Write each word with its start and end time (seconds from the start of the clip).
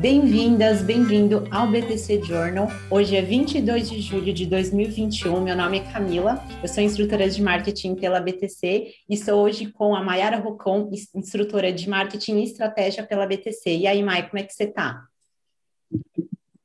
Bem-vindas, 0.00 0.80
bem-vindo 0.80 1.46
ao 1.50 1.70
BTC 1.70 2.22
Journal. 2.22 2.68
Hoje 2.90 3.14
é 3.16 3.20
22 3.20 3.90
de 3.90 4.00
julho 4.00 4.32
de 4.32 4.46
2021. 4.46 5.42
Meu 5.42 5.54
nome 5.54 5.80
é 5.80 5.92
Camila, 5.92 6.42
eu 6.62 6.68
sou 6.68 6.82
instrutora 6.82 7.28
de 7.28 7.42
marketing 7.42 7.96
pela 7.96 8.18
BTC 8.18 8.94
e 9.06 9.14
estou 9.14 9.44
hoje 9.44 9.66
com 9.66 9.94
a 9.94 10.02
Mayara 10.02 10.38
Rocon, 10.38 10.90
instrutora 11.14 11.70
de 11.70 11.86
marketing 11.86 12.38
e 12.38 12.44
estratégia 12.44 13.04
pela 13.04 13.26
BTC. 13.26 13.76
E 13.76 13.86
aí, 13.86 14.02
Mai, 14.02 14.26
como 14.26 14.38
é 14.38 14.42
que 14.42 14.54
você 14.54 14.64
está? 14.64 15.04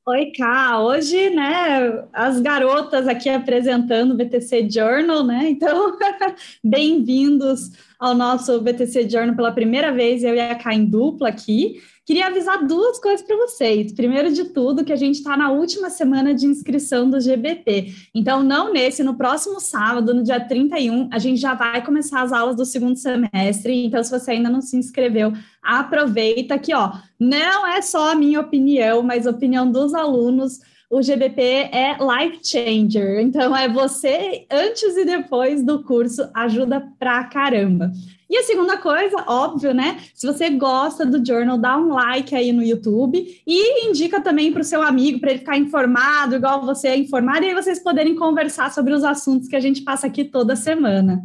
Oi, 0.08 0.32
Ká. 0.32 0.80
Hoje, 0.82 1.30
né, 1.32 2.06
as 2.14 2.40
garotas 2.40 3.06
aqui 3.06 3.28
apresentando 3.28 4.14
o 4.14 4.16
BTC 4.16 4.70
Journal, 4.70 5.26
né? 5.26 5.50
Então, 5.50 5.98
bem-vindos 6.64 7.72
ao 8.00 8.14
nosso 8.14 8.62
BTC 8.62 9.10
Journal 9.10 9.36
pela 9.36 9.52
primeira 9.52 9.92
vez, 9.92 10.24
eu 10.24 10.36
e 10.36 10.40
a 10.40 10.56
Ká 10.56 10.74
em 10.74 10.86
dupla 10.86 11.28
aqui. 11.28 11.82
Queria 12.06 12.28
avisar 12.28 12.64
duas 12.68 13.00
coisas 13.00 13.26
para 13.26 13.36
vocês. 13.36 13.92
Primeiro 13.92 14.32
de 14.32 14.46
tudo, 14.46 14.86
que 14.86 14.94
a 14.94 14.96
gente 14.96 15.16
está 15.16 15.36
na 15.36 15.52
última 15.52 15.90
semana 15.90 16.36
de 16.36 16.46
inscrição 16.46 17.10
do 17.10 17.20
GBT. 17.20 17.92
Então, 18.14 18.44
não 18.44 18.72
nesse, 18.72 19.04
no 19.04 19.16
próximo 19.16 19.60
sábado, 19.60 20.14
no 20.14 20.22
dia 20.22 20.40
31, 20.40 21.10
a 21.12 21.18
gente 21.18 21.42
já 21.42 21.56
vai 21.56 21.84
começar 21.84 22.22
as 22.22 22.32
aulas 22.32 22.56
do 22.56 22.64
segundo 22.64 22.96
semestre. 22.96 23.86
Então, 23.86 24.04
se 24.04 24.12
você 24.12 24.32
ainda 24.32 24.52
não 24.52 24.62
se 24.62 24.78
inscreveu, 24.78 25.34
aproveita 25.64 26.60
que, 26.60 26.76
ó, 26.76 26.92
não 27.20 27.66
é 27.66 27.82
só 27.82 28.12
a 28.12 28.16
minha 28.16 28.40
opinião, 28.40 29.02
mas 29.02 29.26
a 29.26 29.32
opinião 29.32 29.72
dos 29.72 29.96
alunos 29.96 30.60
o 30.88 31.02
GBP 31.02 31.42
é 31.42 31.98
life 32.00 32.40
changer. 32.44 33.20
Então, 33.20 33.58
é 33.58 33.68
você 33.68 34.46
antes 34.52 34.96
e 34.96 35.06
depois 35.06 35.64
do 35.64 35.84
curso, 35.84 36.30
ajuda 36.36 36.88
pra 37.00 37.24
caramba. 37.24 37.92
E 38.30 38.38
a 38.38 38.44
segunda 38.44 38.78
coisa, 38.78 39.24
óbvio, 39.28 39.74
né? 39.74 40.02
Se 40.14 40.26
você 40.26 40.50
gosta 40.50 41.06
do 41.06 41.24
Journal, 41.26 41.58
dá 41.58 41.78
um 41.78 41.94
like 41.94 42.36
aí 42.36 42.52
no 42.52 42.64
YouTube 42.64 43.42
e 43.46 43.88
indica 43.88 44.20
também 44.20 44.52
para 44.52 44.62
o 44.62 44.66
seu 44.66 44.82
amigo, 44.82 45.20
para 45.20 45.32
ele 45.32 45.40
ficar 45.40 45.58
informado, 45.58 46.36
igual 46.36 46.66
você 46.66 46.88
é 46.88 46.98
informado, 46.98 47.46
e 47.46 47.50
aí 47.50 47.54
vocês 47.54 47.80
poderem 47.80 48.16
conversar 48.16 48.72
sobre 48.74 48.94
os 48.94 49.04
assuntos 49.04 49.48
que 49.48 49.56
a 49.56 49.60
gente 49.60 49.84
passa 49.84 50.08
aqui 50.08 50.26
toda 50.26 50.56
semana. 50.56 51.22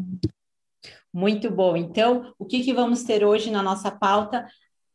Muito 1.13 1.51
bom. 1.51 1.77
Então, 1.77 2.35
o 2.39 2.45
que, 2.45 2.63
que 2.63 2.73
vamos 2.73 3.03
ter 3.03 3.25
hoje 3.25 3.51
na 3.51 3.63
nossa 3.63 3.91
pauta? 3.91 4.47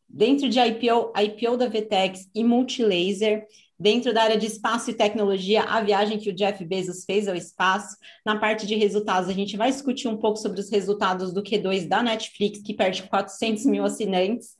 Dentro 0.07 0.47
de 0.47 0.59
IPO, 0.59 1.11
IPO 1.17 1.57
da 1.57 1.67
VTEX 1.67 2.29
e 2.33 2.44
Multilaser, 2.44 3.45
Dentro 3.77 4.13
da 4.13 4.23
área 4.23 4.37
de 4.37 4.45
espaço 4.45 4.89
e 4.89 4.93
tecnologia, 4.93 5.63
a 5.63 5.81
viagem 5.81 6.17
que 6.17 6.29
o 6.29 6.33
Jeff 6.33 6.63
Bezos 6.63 7.03
fez 7.03 7.27
ao 7.27 7.35
espaço. 7.35 7.97
Na 8.25 8.39
parte 8.39 8.65
de 8.65 8.73
resultados, 8.75 9.29
a 9.29 9.33
gente 9.33 9.57
vai 9.57 9.69
discutir 9.69 10.07
um 10.07 10.15
pouco 10.15 10.37
sobre 10.37 10.61
os 10.61 10.71
resultados 10.71 11.33
do 11.33 11.43
Q2 11.43 11.85
da 11.85 12.01
Netflix, 12.01 12.61
que 12.61 12.73
perde 12.73 13.03
400 13.03 13.65
mil 13.65 13.83
assinantes. 13.83 14.55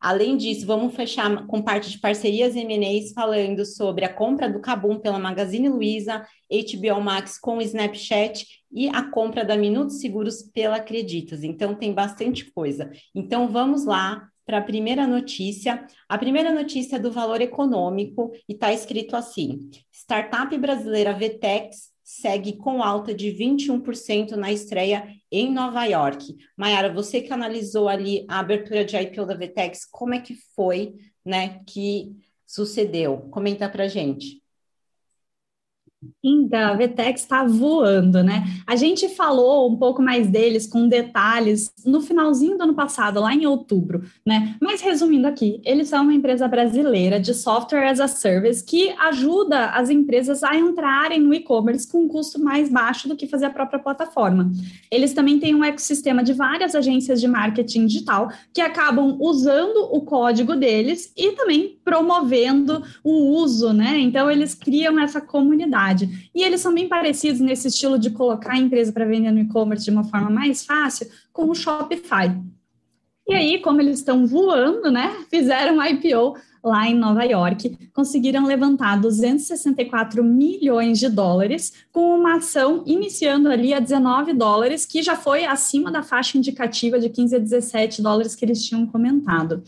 Além 0.00 0.38
disso, 0.38 0.66
vamos 0.66 0.94
fechar 0.94 1.46
com 1.46 1.60
parte 1.60 1.90
de 1.90 1.98
parcerias 1.98 2.56
M&As 2.56 3.12
falando 3.12 3.64
sobre 3.66 4.06
a 4.06 4.12
compra 4.12 4.48
do 4.48 4.60
Kabum 4.60 4.98
pela 4.98 5.18
Magazine 5.18 5.68
Luiza, 5.68 6.26
HBO 6.50 7.00
Max 7.00 7.38
com 7.38 7.58
o 7.58 7.62
Snapchat 7.62 8.46
e 8.72 8.88
a 8.88 9.02
compra 9.10 9.44
da 9.44 9.56
Minutos 9.56 10.00
Seguros 10.00 10.42
pela 10.42 10.76
Acreditas. 10.76 11.44
Então, 11.44 11.74
tem 11.74 11.92
bastante 11.92 12.50
coisa. 12.52 12.90
Então, 13.14 13.48
vamos 13.48 13.84
lá 13.84 14.28
para 14.46 14.58
a 14.58 14.62
primeira 14.62 15.06
notícia. 15.06 15.84
A 16.08 16.16
primeira 16.16 16.52
notícia 16.52 16.96
é 16.96 16.98
do 17.00 17.10
valor 17.10 17.40
econômico 17.40 18.32
e 18.48 18.52
está 18.52 18.72
escrito 18.72 19.16
assim: 19.16 19.68
startup 19.92 20.56
brasileira 20.56 21.12
Vtex 21.12 21.90
segue 22.04 22.56
com 22.56 22.84
alta 22.84 23.12
de 23.12 23.30
21% 23.32 24.36
na 24.36 24.52
estreia 24.52 25.08
em 25.30 25.52
Nova 25.52 25.84
York. 25.84 26.36
Mayara, 26.56 26.92
você 26.92 27.20
que 27.20 27.32
analisou 27.32 27.88
ali 27.88 28.24
a 28.28 28.38
abertura 28.38 28.84
de 28.84 28.96
IPO 28.96 29.26
da 29.26 29.34
Vtex, 29.34 29.84
como 29.90 30.14
é 30.14 30.20
que 30.20 30.36
foi, 30.54 30.94
né, 31.24 31.60
que 31.66 32.12
sucedeu? 32.46 33.28
Comenta 33.32 33.68
para 33.68 33.88
gente. 33.88 34.40
Então, 36.22 36.72
a 36.72 36.74
Vetex 36.74 37.22
está 37.22 37.44
voando, 37.44 38.22
né? 38.22 38.44
A 38.66 38.76
gente 38.76 39.08
falou 39.08 39.70
um 39.70 39.76
pouco 39.76 40.02
mais 40.02 40.28
deles 40.28 40.66
com 40.66 40.88
detalhes 40.88 41.72
no 41.84 42.00
finalzinho 42.00 42.56
do 42.56 42.64
ano 42.64 42.74
passado, 42.74 43.20
lá 43.20 43.34
em 43.34 43.46
outubro, 43.46 44.02
né? 44.24 44.56
Mas 44.60 44.80
resumindo 44.80 45.26
aqui, 45.26 45.60
eles 45.64 45.88
são 45.88 46.02
uma 46.02 46.12
empresa 46.14 46.46
brasileira 46.46 47.18
de 47.18 47.32
software 47.32 47.88
as 47.88 48.00
a 48.00 48.08
service 48.08 48.62
que 48.62 48.90
ajuda 48.98 49.70
as 49.70 49.88
empresas 49.88 50.42
a 50.42 50.54
entrarem 50.56 51.20
no 51.20 51.32
e-commerce 51.32 51.90
com 51.90 52.02
um 52.02 52.08
custo 52.08 52.42
mais 52.42 52.68
baixo 52.68 53.08
do 53.08 53.16
que 53.16 53.26
fazer 53.26 53.46
a 53.46 53.50
própria 53.50 53.78
plataforma. 53.78 54.50
Eles 54.90 55.14
também 55.14 55.38
têm 55.38 55.54
um 55.54 55.64
ecossistema 55.64 56.22
de 56.22 56.32
várias 56.32 56.74
agências 56.74 57.20
de 57.20 57.28
marketing 57.28 57.86
digital 57.86 58.30
que 58.52 58.60
acabam 58.60 59.16
usando 59.20 59.88
o 59.90 60.02
código 60.02 60.54
deles 60.56 61.12
e 61.16 61.32
também 61.32 61.75
promovendo 61.86 62.82
o 63.04 63.38
uso, 63.40 63.72
né? 63.72 63.96
Então, 64.00 64.28
eles 64.28 64.56
criam 64.56 64.98
essa 64.98 65.20
comunidade. 65.20 66.28
E 66.34 66.42
eles 66.42 66.60
são 66.60 66.74
bem 66.74 66.88
parecidos 66.88 67.40
nesse 67.40 67.68
estilo 67.68 67.96
de 67.96 68.10
colocar 68.10 68.54
a 68.54 68.58
empresa 68.58 68.92
para 68.92 69.04
vender 69.04 69.30
no 69.30 69.38
e-commerce 69.38 69.84
de 69.84 69.92
uma 69.92 70.02
forma 70.02 70.28
mais 70.28 70.66
fácil 70.66 71.06
com 71.32 71.48
o 71.48 71.54
Shopify. 71.54 72.36
E 73.28 73.34
aí, 73.34 73.60
como 73.60 73.80
eles 73.80 73.98
estão 73.98 74.26
voando, 74.26 74.90
né, 74.90 75.14
fizeram 75.30 75.80
IPO 75.80 76.36
lá 76.62 76.88
em 76.88 76.94
Nova 76.96 77.22
York, 77.22 77.78
conseguiram 77.94 78.44
levantar 78.46 79.00
264 79.00 80.24
milhões 80.24 80.98
de 80.98 81.08
dólares 81.08 81.72
com 81.92 82.18
uma 82.18 82.38
ação 82.38 82.82
iniciando 82.84 83.48
ali 83.48 83.72
a 83.72 83.78
19 83.78 84.32
dólares, 84.32 84.84
que 84.84 85.04
já 85.04 85.14
foi 85.14 85.44
acima 85.44 85.92
da 85.92 86.02
faixa 86.02 86.36
indicativa 86.36 86.98
de 86.98 87.08
15 87.08 87.36
a 87.36 87.38
17 87.38 88.02
dólares 88.02 88.34
que 88.34 88.44
eles 88.44 88.64
tinham 88.64 88.84
comentado. 88.86 89.62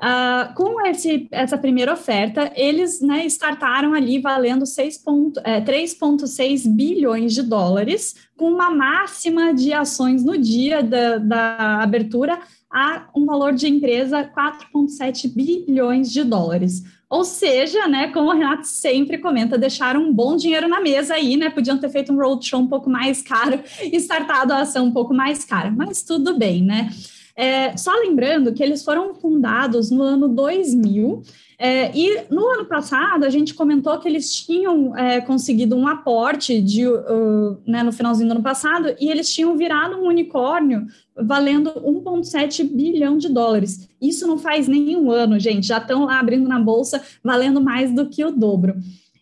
Uh, 0.00 0.54
com 0.54 0.86
esse, 0.86 1.26
essa 1.32 1.58
primeira 1.58 1.92
oferta, 1.92 2.52
eles 2.54 3.00
né, 3.00 3.26
startaram 3.26 3.94
ali 3.94 4.20
valendo 4.20 4.62
3,6 4.62 6.66
é, 6.66 6.68
bilhões 6.68 7.34
de 7.34 7.42
dólares, 7.42 8.14
com 8.36 8.48
uma 8.48 8.70
máxima 8.70 9.52
de 9.52 9.72
ações 9.72 10.22
no 10.22 10.38
dia 10.38 10.84
da, 10.84 11.18
da 11.18 11.82
abertura 11.82 12.38
a 12.70 13.08
um 13.16 13.26
valor 13.26 13.54
de 13.54 13.66
empresa 13.66 14.22
4,7 14.22 15.34
bilhões 15.34 16.12
de 16.12 16.22
dólares. 16.22 16.84
Ou 17.10 17.24
seja, 17.24 17.88
né, 17.88 18.12
como 18.12 18.28
o 18.28 18.34
Renato 18.34 18.68
sempre 18.68 19.18
comenta, 19.18 19.58
deixaram 19.58 20.02
um 20.02 20.12
bom 20.12 20.36
dinheiro 20.36 20.68
na 20.68 20.80
mesa 20.80 21.14
aí, 21.14 21.36
né? 21.36 21.48
Podiam 21.48 21.78
ter 21.78 21.88
feito 21.88 22.12
um 22.12 22.18
roadshow 22.18 22.60
um 22.60 22.68
pouco 22.68 22.90
mais 22.90 23.22
caro 23.22 23.60
e 23.82 23.96
startado 23.96 24.52
a 24.52 24.60
ação 24.60 24.84
um 24.84 24.92
pouco 24.92 25.14
mais 25.14 25.42
cara, 25.44 25.70
mas 25.70 26.02
tudo 26.02 26.38
bem, 26.38 26.62
né? 26.62 26.90
É, 27.38 27.76
só 27.76 27.92
lembrando 27.92 28.52
que 28.52 28.60
eles 28.60 28.82
foram 28.82 29.14
fundados 29.14 29.92
no 29.92 30.02
ano 30.02 30.26
2000, 30.26 31.22
é, 31.56 31.96
e 31.96 32.24
no 32.28 32.44
ano 32.48 32.64
passado 32.64 33.24
a 33.24 33.30
gente 33.30 33.54
comentou 33.54 33.96
que 34.00 34.08
eles 34.08 34.34
tinham 34.34 34.96
é, 34.96 35.20
conseguido 35.20 35.76
um 35.76 35.86
aporte 35.86 36.60
de, 36.60 36.84
uh, 36.88 37.56
né, 37.64 37.84
no 37.84 37.92
finalzinho 37.92 38.28
do 38.28 38.32
ano 38.32 38.42
passado, 38.42 38.92
e 38.98 39.08
eles 39.08 39.32
tinham 39.32 39.56
virado 39.56 39.96
um 39.98 40.08
unicórnio 40.08 40.88
valendo 41.14 41.70
1,7 41.70 42.64
bilhão 42.64 43.16
de 43.16 43.28
dólares. 43.28 43.88
Isso 44.02 44.26
não 44.26 44.36
faz 44.36 44.66
nenhum 44.66 45.08
ano, 45.08 45.38
gente, 45.38 45.64
já 45.64 45.78
estão 45.78 46.06
lá 46.06 46.18
abrindo 46.18 46.48
na 46.48 46.58
bolsa 46.58 47.00
valendo 47.22 47.60
mais 47.60 47.92
do 47.94 48.08
que 48.08 48.24
o 48.24 48.32
dobro. 48.32 48.74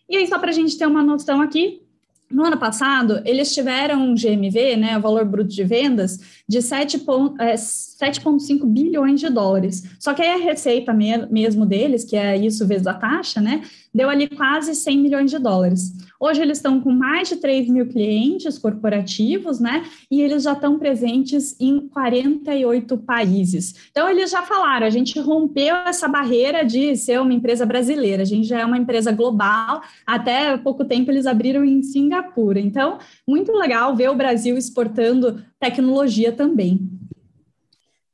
E 0.09 0.17
aí, 0.17 0.25
só 0.25 0.39
para 0.39 0.49
a 0.49 0.53
gente 0.53 0.75
ter 0.75 0.87
uma 0.87 1.03
noção 1.03 1.39
aqui, 1.39 1.83
no 2.29 2.43
ano 2.43 2.57
passado, 2.57 3.21
eles 3.23 3.53
tiveram 3.53 4.01
um 4.01 4.13
GMV, 4.13 4.75
né, 4.75 4.97
o 4.97 5.01
valor 5.01 5.23
bruto 5.23 5.49
de 5.49 5.63
vendas, 5.63 6.19
de 6.47 6.59
7,5 6.59 7.37
é, 7.39 8.65
bilhões 8.65 9.19
de 9.21 9.29
dólares. 9.29 9.83
Só 9.97 10.13
que 10.13 10.21
aí 10.21 10.41
a 10.41 10.43
receita 10.43 10.93
mesmo 10.93 11.65
deles, 11.65 12.03
que 12.03 12.17
é 12.17 12.35
isso 12.35 12.67
vezes 12.67 12.85
a 12.85 12.93
taxa, 12.93 13.39
né, 13.39 13.61
deu 13.97 14.09
ali 14.09 14.27
quase 14.27 14.75
100 14.75 14.97
milhões 14.99 15.31
de 15.31 15.39
dólares. 15.39 15.91
Hoje 16.19 16.41
eles 16.41 16.59
estão 16.59 16.79
com 16.79 16.91
mais 16.91 17.29
de 17.29 17.37
3 17.37 17.67
mil 17.67 17.87
clientes 17.87 18.57
corporativos, 18.59 19.59
né? 19.59 19.83
E 20.09 20.21
eles 20.21 20.43
já 20.43 20.53
estão 20.53 20.77
presentes 20.77 21.59
em 21.59 21.87
48 21.87 22.97
países. 22.99 23.89
Então, 23.91 24.07
eles 24.07 24.29
já 24.29 24.43
falaram, 24.43 24.85
a 24.85 24.89
gente 24.89 25.19
rompeu 25.19 25.75
essa 25.75 26.07
barreira 26.07 26.63
de 26.63 26.95
ser 26.95 27.19
uma 27.19 27.33
empresa 27.33 27.65
brasileira, 27.65 28.21
a 28.21 28.25
gente 28.25 28.47
já 28.47 28.59
é 28.59 28.65
uma 28.65 28.77
empresa 28.77 29.11
global. 29.11 29.81
Até 30.05 30.57
pouco 30.57 30.85
tempo 30.85 31.09
eles 31.09 31.25
abriram 31.25 31.65
em 31.65 31.81
Singapura. 31.81 32.59
Então, 32.59 32.99
muito 33.27 33.51
legal 33.51 33.95
ver 33.95 34.09
o 34.09 34.15
Brasil 34.15 34.57
exportando 34.57 35.43
tecnologia 35.59 36.31
também. 36.31 36.87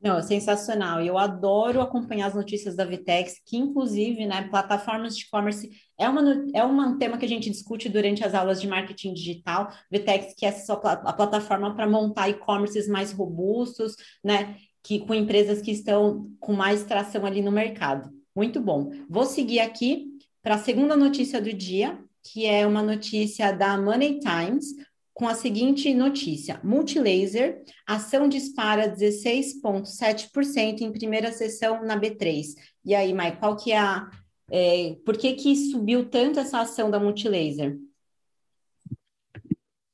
Não, 0.04 0.18
é 0.18 0.22
sensacional. 0.22 1.00
Eu 1.02 1.18
adoro 1.18 1.80
acompanhar 1.80 2.28
as 2.28 2.36
notícias 2.36 2.76
da 2.76 2.84
Vitex, 2.84 3.42
que 3.46 3.56
inclusive, 3.56 4.26
né, 4.26 4.50
plataformas 4.50 5.16
de 5.16 5.24
e-commerce 5.24 5.70
é, 5.98 6.10
uma, 6.10 6.46
é 6.54 6.66
um 6.66 6.98
tema 6.98 7.18
que 7.18 7.24
a 7.24 7.30
gente 7.30 7.50
discute 7.50 7.88
durante 7.88 8.22
as 8.22 8.34
aulas 8.34 8.60
de 8.60 8.68
marketing 8.68 9.14
digital. 9.14 9.72
Vitex, 9.90 10.34
que 10.38 10.46
é 10.46 10.54
a 10.70 11.14
plataforma 11.14 11.74
para 11.74 11.88
montar 11.88 12.28
e-commerces 12.28 12.86
mais 12.86 13.14
robustos, 13.14 13.96
né, 14.22 14.58
que 14.84 15.00
com 15.00 15.14
empresas 15.14 15.62
que 15.62 15.72
estão 15.72 16.30
com 16.38 16.52
mais 16.52 16.84
tração 16.84 17.26
ali 17.26 17.42
no 17.42 17.52
mercado. 17.52 18.10
Muito 18.36 18.60
bom. 18.60 18.92
Vou 19.10 19.24
seguir 19.24 19.62
aqui 19.62 20.10
para 20.42 20.56
a 20.56 20.60
segunda 20.60 20.98
notícia 20.98 21.40
do 21.40 21.54
dia, 21.54 21.98
que 22.22 22.46
é 22.46 22.68
uma 22.68 22.82
notícia 22.82 23.54
da 23.54 23.78
Money 23.78 24.20
Times, 24.20 24.66
com 25.14 25.28
a 25.28 25.36
seguinte 25.36 25.94
notícia: 25.94 26.60
Multilaser, 26.64 27.64
ação 27.86 28.28
dispara 28.28 28.90
16,7% 28.94 30.82
em 30.82 30.92
primeira 30.92 31.32
sessão 31.32 31.84
na 31.84 32.00
B3. 32.00 32.56
E 32.86 32.96
aí, 32.96 33.14
Mai, 33.14 33.38
qual 33.40 33.56
que 33.56 33.72
é 33.72 33.80
a, 33.80 34.10
É, 34.52 34.96
por 35.06 35.18
que, 35.18 35.34
que 35.34 35.56
subiu 35.56 36.10
tanto 36.10 36.40
essa 36.40 36.60
ação 36.62 36.92
da 36.92 37.00
Multilaser? 37.00 37.78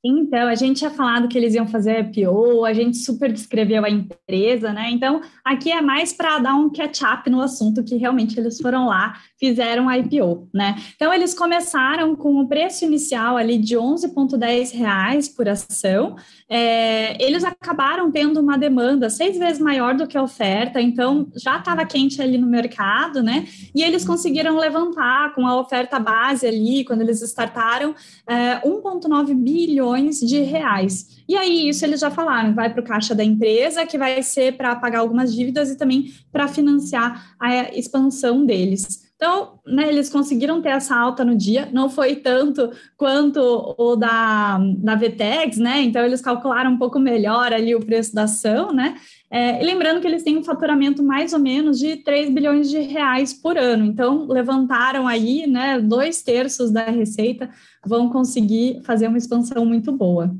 Então, 0.03 0.47
a 0.47 0.55
gente 0.55 0.77
tinha 0.77 0.89
falado 0.89 1.27
que 1.27 1.37
eles 1.37 1.53
iam 1.53 1.67
fazer 1.67 1.99
IPO, 1.99 2.63
a 2.63 2.71
gente 2.71 2.97
super 2.97 3.33
descreveu 3.33 3.83
a 3.83 3.89
empresa, 3.89 4.71
né? 4.71 4.89
Então, 4.91 5.19
aqui 5.43 5.71
é 5.71 5.81
mais 5.81 6.13
para 6.13 6.39
dar 6.39 6.55
um 6.55 6.69
catch-up 6.69 7.29
no 7.29 7.41
assunto 7.41 7.83
que 7.83 7.97
realmente 7.97 8.39
eles 8.39 8.61
foram 8.61 8.87
lá, 8.87 9.15
fizeram 9.37 9.89
a 9.89 9.97
IPO, 9.97 10.47
né? 10.53 10.77
Então, 10.95 11.13
eles 11.13 11.33
começaram 11.33 12.15
com 12.15 12.39
o 12.39 12.47
preço 12.47 12.85
inicial 12.85 13.35
ali 13.35 13.57
de 13.57 13.75
11,10 13.75 14.73
reais 14.73 15.27
por 15.27 15.49
ação. 15.49 16.15
É, 16.49 17.21
eles 17.21 17.43
acabaram 17.43 18.09
tendo 18.09 18.39
uma 18.39 18.57
demanda 18.57 19.09
seis 19.09 19.37
vezes 19.37 19.59
maior 19.59 19.95
do 19.95 20.07
que 20.07 20.17
a 20.17 20.23
oferta, 20.23 20.79
então 20.79 21.27
já 21.35 21.57
estava 21.57 21.85
quente 21.85 22.21
ali 22.21 22.37
no 22.37 22.47
mercado, 22.47 23.21
né? 23.21 23.45
E 23.75 23.83
eles 23.83 24.05
conseguiram 24.05 24.55
levantar 24.57 25.35
com 25.35 25.45
a 25.45 25.59
oferta 25.59 25.99
base 25.99 26.47
ali, 26.47 26.85
quando 26.85 27.01
eles 27.01 27.21
startaram, 27.21 27.93
é, 28.25 28.61
1,9 28.65 29.33
bilhões 29.35 29.88
milhões 29.89 30.19
de 30.19 30.39
reais. 30.41 31.23
E 31.27 31.35
aí, 31.35 31.69
isso 31.69 31.85
eles 31.85 31.99
já 31.99 32.09
falaram, 32.09 32.53
vai 32.53 32.71
para 32.71 32.81
o 32.81 32.85
caixa 32.85 33.13
da 33.13 33.23
empresa, 33.23 33.85
que 33.85 33.97
vai 33.97 34.21
ser 34.23 34.57
para 34.57 34.75
pagar 34.75 34.99
algumas 34.99 35.33
dívidas 35.33 35.69
e 35.69 35.77
também 35.77 36.13
para 36.31 36.47
financiar 36.47 37.35
a 37.39 37.75
expansão 37.75 38.45
deles. 38.45 39.07
Então, 39.15 39.59
né, 39.67 39.89
eles 39.89 40.09
conseguiram 40.09 40.61
ter 40.61 40.69
essa 40.69 40.95
alta 40.95 41.25
no 41.25 41.35
dia, 41.35 41.67
não 41.73 41.89
foi 41.89 42.15
tanto 42.15 42.71
quanto 42.95 43.75
o 43.77 43.95
da, 43.97 44.57
da 44.77 44.95
Vtex, 44.95 45.57
né? 45.57 45.81
Então, 45.81 46.05
eles 46.05 46.21
calcularam 46.21 46.71
um 46.71 46.77
pouco 46.77 46.97
melhor 46.97 47.51
ali 47.51 47.75
o 47.75 47.85
preço 47.85 48.15
da 48.15 48.23
ação, 48.23 48.71
né? 48.71 48.95
É, 49.29 49.61
e 49.61 49.65
lembrando 49.65 49.99
que 49.99 50.07
eles 50.07 50.23
têm 50.23 50.37
um 50.37 50.43
faturamento 50.43 51.03
mais 51.03 51.33
ou 51.33 51.39
menos 51.39 51.77
de 51.77 51.97
3 51.97 52.29
bilhões 52.29 52.69
de 52.69 52.79
reais 52.79 53.33
por 53.33 53.57
ano. 53.57 53.83
Então, 53.83 54.25
levantaram 54.25 55.05
aí, 55.05 55.45
né, 55.45 55.81
dois 55.81 56.23
terços 56.23 56.71
da 56.71 56.85
receita, 56.85 57.49
vão 57.85 58.09
conseguir 58.09 58.81
fazer 58.83 59.07
uma 59.07 59.17
expansão 59.17 59.65
muito 59.65 59.91
boa. 59.91 60.35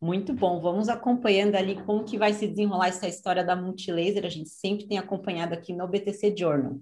Muito 0.00 0.32
bom, 0.32 0.60
vamos 0.60 0.88
acompanhando 0.88 1.56
ali 1.56 1.76
como 1.84 2.04
que 2.04 2.16
vai 2.16 2.32
se 2.32 2.46
desenrolar 2.46 2.88
essa 2.88 3.06
história 3.06 3.44
da 3.44 3.54
Multilaser, 3.54 4.24
a 4.24 4.30
gente 4.30 4.48
sempre 4.48 4.86
tem 4.86 4.96
acompanhado 4.96 5.52
aqui 5.52 5.74
no 5.74 5.86
BTC 5.86 6.34
Journal. 6.36 6.78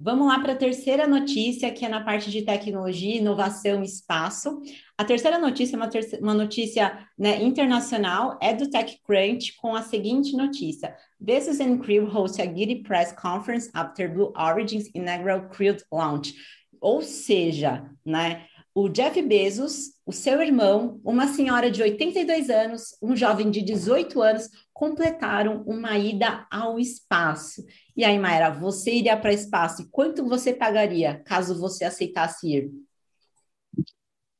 Vamos 0.00 0.28
lá 0.28 0.38
para 0.38 0.52
a 0.52 0.56
terceira 0.56 1.08
notícia, 1.08 1.72
que 1.72 1.84
é 1.84 1.88
na 1.88 2.04
parte 2.04 2.30
de 2.30 2.42
tecnologia, 2.42 3.16
inovação 3.16 3.82
e 3.82 3.84
espaço. 3.84 4.62
A 4.96 5.04
terceira 5.04 5.40
notícia 5.40 5.74
é 5.74 5.76
uma, 5.76 5.90
uma 6.20 6.34
notícia 6.34 7.04
né, 7.18 7.42
internacional, 7.42 8.38
é 8.40 8.54
do 8.54 8.70
TechCrunch, 8.70 9.56
com 9.56 9.74
a 9.74 9.82
seguinte 9.82 10.36
notícia. 10.36 10.94
Bezos 11.18 11.58
and 11.58 11.78
Crew 11.78 12.06
host 12.06 12.40
a 12.40 12.44
Giddy 12.44 12.84
Press 12.84 13.12
Conference 13.12 13.70
after 13.74 14.08
Blue 14.08 14.32
Origin's 14.36 14.88
inaugural 14.94 15.48
Crewed 15.48 15.82
launch. 15.90 16.32
Ou 16.80 17.02
seja, 17.02 17.90
né, 18.06 18.46
o 18.80 18.88
Jeff 18.88 19.20
Bezos, 19.22 19.90
o 20.06 20.12
seu 20.12 20.40
irmão, 20.40 21.00
uma 21.04 21.26
senhora 21.26 21.68
de 21.68 21.82
82 21.82 22.48
anos, 22.48 22.96
um 23.02 23.16
jovem 23.16 23.50
de 23.50 23.60
18 23.60 24.22
anos, 24.22 24.48
completaram 24.72 25.64
uma 25.66 25.98
ida 25.98 26.46
ao 26.48 26.78
espaço. 26.78 27.64
E 27.96 28.04
aí, 28.04 28.16
Mayra, 28.16 28.50
você 28.50 28.94
iria 28.94 29.16
para 29.16 29.32
o 29.32 29.34
espaço 29.34 29.82
e 29.82 29.88
quanto 29.90 30.28
você 30.28 30.52
pagaria 30.52 31.20
caso 31.24 31.58
você 31.58 31.84
aceitasse 31.84 32.54
ir? 32.54 32.70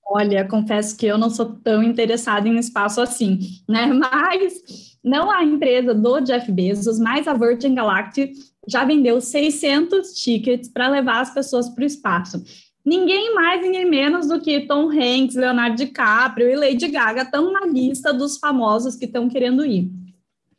Olha, 0.06 0.46
confesso 0.46 0.96
que 0.96 1.06
eu 1.06 1.18
não 1.18 1.30
sou 1.30 1.56
tão 1.56 1.82
interessada 1.82 2.48
em 2.48 2.58
espaço 2.58 3.00
assim, 3.00 3.40
né? 3.68 3.86
Mas 3.92 4.62
não 5.02 5.32
a 5.32 5.42
empresa 5.42 5.92
do 5.92 6.20
Jeff 6.20 6.50
Bezos, 6.52 6.98
mas 6.98 7.26
a 7.26 7.34
Virgin 7.34 7.74
Galactic 7.74 8.34
já 8.68 8.84
vendeu 8.84 9.20
600 9.20 10.12
tickets 10.12 10.68
para 10.68 10.88
levar 10.88 11.20
as 11.20 11.32
pessoas 11.32 11.68
para 11.68 11.82
o 11.82 11.86
espaço. 11.86 12.42
Ninguém 12.84 13.34
mais, 13.34 13.60
ninguém 13.60 13.84
menos 13.84 14.28
do 14.28 14.40
que 14.40 14.66
Tom 14.66 14.90
Hanks, 14.90 15.36
Leonardo 15.36 15.76
DiCaprio 15.76 16.48
e 16.48 16.56
Lady 16.56 16.88
Gaga 16.88 17.22
estão 17.22 17.52
na 17.52 17.66
lista 17.66 18.12
dos 18.12 18.38
famosos 18.38 18.96
que 18.96 19.04
estão 19.04 19.28
querendo 19.28 19.64
ir. 19.64 19.90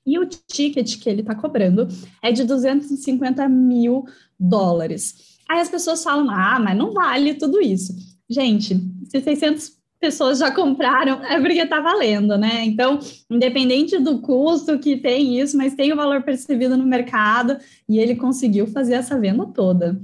E 0.06 0.18
o 0.18 0.26
ticket 0.26 1.00
que 1.00 1.10
ele 1.10 1.22
está 1.22 1.36
cobrando 1.36 1.88
é 2.22 2.32
de 2.32 2.44
250 2.44 3.48
mil 3.50 4.06
dólares. 4.40 5.38
Aí 5.50 5.60
as 5.60 5.70
pessoas 5.70 6.04
falam, 6.04 6.30
ah, 6.30 6.60
mas 6.60 6.78
não 6.78 6.94
vale 6.94 7.34
tudo 7.34 7.62
isso. 7.62 7.96
Gente, 8.30 8.80
se 9.06 9.20
600 9.20 9.80
pessoas 10.00 10.40
já 10.40 10.52
compraram, 10.52 11.24
é 11.26 11.40
porque 11.40 11.60
está 11.60 11.82
valendo, 11.82 12.38
né? 12.38 12.64
Então, 12.64 13.00
independente 13.30 14.00
do 14.00 14.20
custo 14.20 14.80
que 14.80 14.96
tem 14.96 15.40
isso, 15.40 15.58
mas 15.58 15.76
tem 15.76 15.92
o 15.92 15.96
valor 15.96 16.22
percebido 16.24 16.78
no 16.78 16.86
mercado 16.86 17.58
e 17.88 18.00
ele 18.00 18.16
conseguiu 18.16 18.66
fazer 18.68 18.94
essa 18.94 19.20
venda 19.20 19.46
toda. 19.48 20.00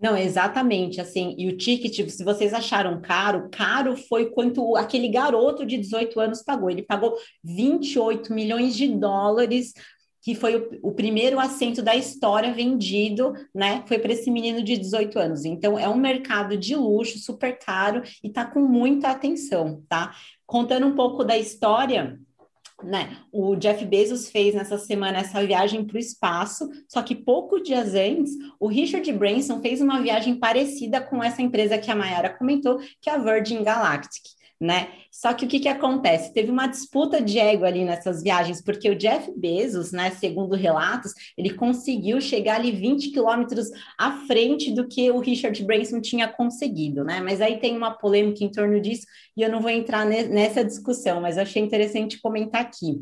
Não, 0.00 0.16
exatamente, 0.16 0.98
assim, 0.98 1.34
e 1.36 1.46
o 1.46 1.56
ticket, 1.58 2.08
se 2.08 2.24
vocês 2.24 2.54
acharam 2.54 3.02
caro, 3.02 3.50
caro 3.50 3.94
foi 3.96 4.30
quanto 4.30 4.74
aquele 4.74 5.08
garoto 5.08 5.66
de 5.66 5.76
18 5.76 6.18
anos 6.18 6.42
pagou. 6.42 6.70
Ele 6.70 6.82
pagou 6.82 7.14
28 7.44 8.32
milhões 8.32 8.74
de 8.74 8.88
dólares, 8.88 9.74
que 10.22 10.34
foi 10.34 10.56
o, 10.56 10.78
o 10.84 10.92
primeiro 10.92 11.38
assento 11.38 11.82
da 11.82 11.94
história 11.94 12.50
vendido, 12.52 13.34
né? 13.54 13.84
Foi 13.86 13.98
para 13.98 14.12
esse 14.12 14.30
menino 14.30 14.62
de 14.62 14.78
18 14.78 15.18
anos. 15.18 15.44
Então, 15.44 15.78
é 15.78 15.86
um 15.86 15.98
mercado 15.98 16.56
de 16.56 16.74
luxo, 16.74 17.18
super 17.18 17.58
caro, 17.58 18.02
e 18.24 18.30
tá 18.30 18.46
com 18.46 18.60
muita 18.60 19.10
atenção, 19.10 19.82
tá? 19.86 20.14
Contando 20.46 20.86
um 20.86 20.94
pouco 20.94 21.22
da 21.22 21.36
história, 21.36 22.18
né? 22.82 23.16
O 23.32 23.56
Jeff 23.56 23.84
Bezos 23.84 24.30
fez 24.30 24.54
nessa 24.54 24.78
semana 24.78 25.18
essa 25.18 25.44
viagem 25.44 25.84
para 25.84 25.96
o 25.96 26.00
espaço, 26.00 26.68
só 26.88 27.02
que 27.02 27.14
poucos 27.14 27.62
dias 27.62 27.94
antes, 27.94 28.32
o 28.58 28.66
Richard 28.66 29.10
Branson 29.12 29.60
fez 29.60 29.80
uma 29.80 30.00
viagem 30.00 30.36
parecida 30.36 31.00
com 31.00 31.22
essa 31.22 31.42
empresa 31.42 31.78
que 31.78 31.90
a 31.90 31.96
Mayara 31.96 32.30
comentou, 32.30 32.78
que 33.00 33.10
é 33.10 33.14
a 33.14 33.18
Virgin 33.18 33.62
Galactic 33.62 34.39
né? 34.60 34.88
Só 35.10 35.32
que 35.32 35.46
o 35.46 35.48
que, 35.48 35.58
que 35.58 35.68
acontece? 35.68 36.32
Teve 36.32 36.50
uma 36.50 36.66
disputa 36.66 37.20
de 37.20 37.38
ego 37.38 37.64
ali 37.64 37.84
nessas 37.84 38.22
viagens, 38.22 38.62
porque 38.62 38.90
o 38.90 38.94
Jeff 38.94 39.32
Bezos, 39.34 39.90
né, 39.90 40.10
segundo 40.10 40.54
relatos, 40.54 41.12
ele 41.36 41.54
conseguiu 41.54 42.20
chegar 42.20 42.56
ali 42.56 42.70
20 42.70 43.10
quilômetros 43.10 43.70
à 43.98 44.12
frente 44.26 44.70
do 44.70 44.86
que 44.86 45.10
o 45.10 45.18
Richard 45.18 45.64
Branson 45.64 46.00
tinha 46.00 46.28
conseguido, 46.28 47.02
né? 47.02 47.20
Mas 47.20 47.40
aí 47.40 47.58
tem 47.58 47.76
uma 47.76 47.92
polêmica 47.92 48.44
em 48.44 48.50
torno 48.50 48.80
disso 48.80 49.06
e 49.36 49.42
eu 49.42 49.50
não 49.50 49.60
vou 49.60 49.70
entrar 49.70 50.04
nessa 50.04 50.64
discussão, 50.64 51.20
mas 51.20 51.38
achei 51.38 51.62
interessante 51.62 52.20
comentar 52.20 52.60
aqui. 52.60 53.00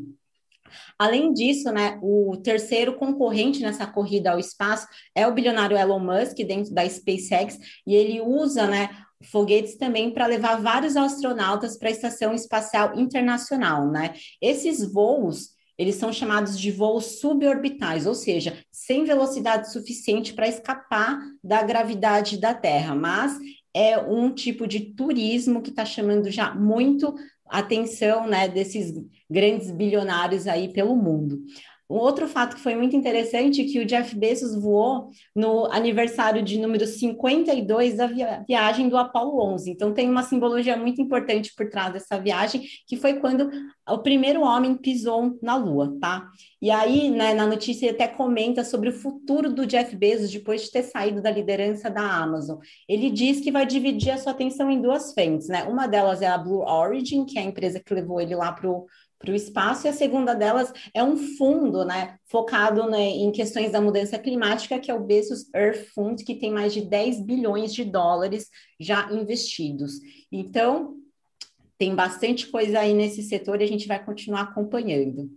Além 0.97 1.33
disso, 1.33 1.71
né, 1.71 1.99
o 2.01 2.37
terceiro 2.37 2.95
concorrente 2.95 3.61
nessa 3.61 3.87
corrida 3.87 4.31
ao 4.31 4.39
espaço 4.39 4.87
é 5.15 5.27
o 5.27 5.33
bilionário 5.33 5.77
Elon 5.77 5.99
Musk, 5.99 6.37
dentro 6.37 6.73
da 6.73 6.87
SpaceX, 6.87 7.57
e 7.85 7.95
ele 7.95 8.21
usa, 8.21 8.67
né, 8.67 8.89
foguetes 9.23 9.75
também 9.75 10.11
para 10.11 10.25
levar 10.25 10.61
vários 10.61 10.95
astronautas 10.95 11.77
para 11.77 11.89
a 11.89 11.91
Estação 11.91 12.33
Espacial 12.33 12.97
Internacional, 12.97 13.89
né? 13.89 14.13
Esses 14.41 14.91
voos, 14.91 15.49
eles 15.77 15.95
são 15.95 16.11
chamados 16.11 16.59
de 16.59 16.71
voos 16.71 17.19
suborbitais, 17.19 18.05
ou 18.05 18.15
seja, 18.15 18.57
sem 18.71 19.03
velocidade 19.03 19.71
suficiente 19.71 20.33
para 20.33 20.47
escapar 20.47 21.19
da 21.43 21.61
gravidade 21.63 22.39
da 22.39 22.53
Terra, 22.53 22.95
mas 22.95 23.37
é 23.73 23.97
um 23.97 24.31
tipo 24.33 24.67
de 24.67 24.93
turismo 24.93 25.61
que 25.61 25.69
está 25.69 25.85
chamando 25.85 26.31
já 26.31 26.53
muito 26.53 27.13
atenção, 27.49 28.27
né, 28.27 28.47
desses 28.47 28.93
grandes 29.29 29.71
bilionários 29.71 30.47
aí 30.47 30.71
pelo 30.71 30.95
mundo. 30.95 31.41
Um 31.89 31.95
outro 31.95 32.27
fato 32.27 32.55
que 32.55 32.61
foi 32.61 32.75
muito 32.75 32.95
interessante 32.95 33.61
é 33.61 33.65
que 33.65 33.79
o 33.79 33.85
Jeff 33.85 34.15
Bezos 34.15 34.55
voou 34.55 35.07
no 35.35 35.65
aniversário 35.71 36.43
de 36.43 36.59
número 36.59 36.85
52 36.85 37.97
da 37.97 38.05
via 38.05 38.43
viagem 38.47 38.87
do 38.87 38.95
Apollo 38.95 39.41
11. 39.53 39.71
Então 39.71 39.91
tem 39.91 40.07
uma 40.07 40.21
simbologia 40.21 40.77
muito 40.77 41.01
importante 41.01 41.51
por 41.55 41.67
trás 41.67 41.91
dessa 41.91 42.19
viagem, 42.19 42.61
que 42.87 42.95
foi 42.95 43.15
quando 43.15 43.49
o 43.87 43.97
primeiro 43.97 44.41
homem 44.41 44.75
pisou 44.75 45.39
na 45.41 45.55
Lua, 45.55 45.97
tá? 45.99 46.29
E 46.61 46.69
aí, 46.69 47.09
né, 47.09 47.33
na 47.33 47.47
notícia 47.47 47.87
ele 47.87 47.95
até 47.95 48.07
comenta 48.07 48.63
sobre 48.63 48.89
o 48.89 48.93
futuro 48.93 49.51
do 49.51 49.65
Jeff 49.65 49.95
Bezos 49.95 50.29
depois 50.29 50.63
de 50.63 50.71
ter 50.71 50.83
saído 50.83 51.21
da 51.23 51.31
liderança 51.31 51.89
da 51.89 52.01
Amazon. 52.01 52.59
Ele 52.87 53.09
diz 53.09 53.39
que 53.39 53.51
vai 53.51 53.65
dividir 53.65 54.11
a 54.11 54.17
sua 54.17 54.31
atenção 54.31 54.69
em 54.69 54.79
duas 54.79 55.13
frentes, 55.13 55.47
né? 55.47 55.63
Uma 55.63 55.87
delas 55.87 56.21
é 56.21 56.27
a 56.27 56.37
Blue 56.37 56.61
Origin, 56.61 57.25
que 57.25 57.39
é 57.39 57.41
a 57.41 57.45
empresa 57.45 57.79
que 57.79 57.93
levou 57.93 58.21
ele 58.21 58.35
lá 58.35 58.51
para 58.51 58.69
o 58.69 58.85
para 59.19 59.31
o 59.31 59.35
espaço, 59.35 59.85
e 59.85 59.89
a 59.89 59.93
segunda 59.93 60.33
delas 60.33 60.71
é 60.93 61.03
um 61.03 61.17
fundo 61.17 61.83
né, 61.83 62.17
focado 62.25 62.89
né, 62.89 63.09
em 63.09 63.31
questões 63.33 63.71
da 63.71 63.81
mudança 63.81 64.17
climática, 64.17 64.79
que 64.79 64.89
é 64.89 64.93
o 64.93 65.03
Bezos 65.03 65.53
Earth 65.53 65.87
Fund, 65.93 66.23
que 66.23 66.35
tem 66.35 66.51
mais 66.51 66.73
de 66.73 66.81
10 66.81 67.21
bilhões 67.21 67.73
de 67.73 67.83
dólares 67.83 68.47
já 68.79 69.11
investidos. 69.11 69.91
Então, 70.31 70.95
tem 71.77 71.93
bastante 71.93 72.47
coisa 72.47 72.79
aí 72.79 72.93
nesse 72.93 73.21
setor 73.23 73.59
e 73.59 73.65
a 73.65 73.67
gente 73.67 73.87
vai 73.87 74.03
continuar 74.03 74.41
acompanhando. 74.41 75.29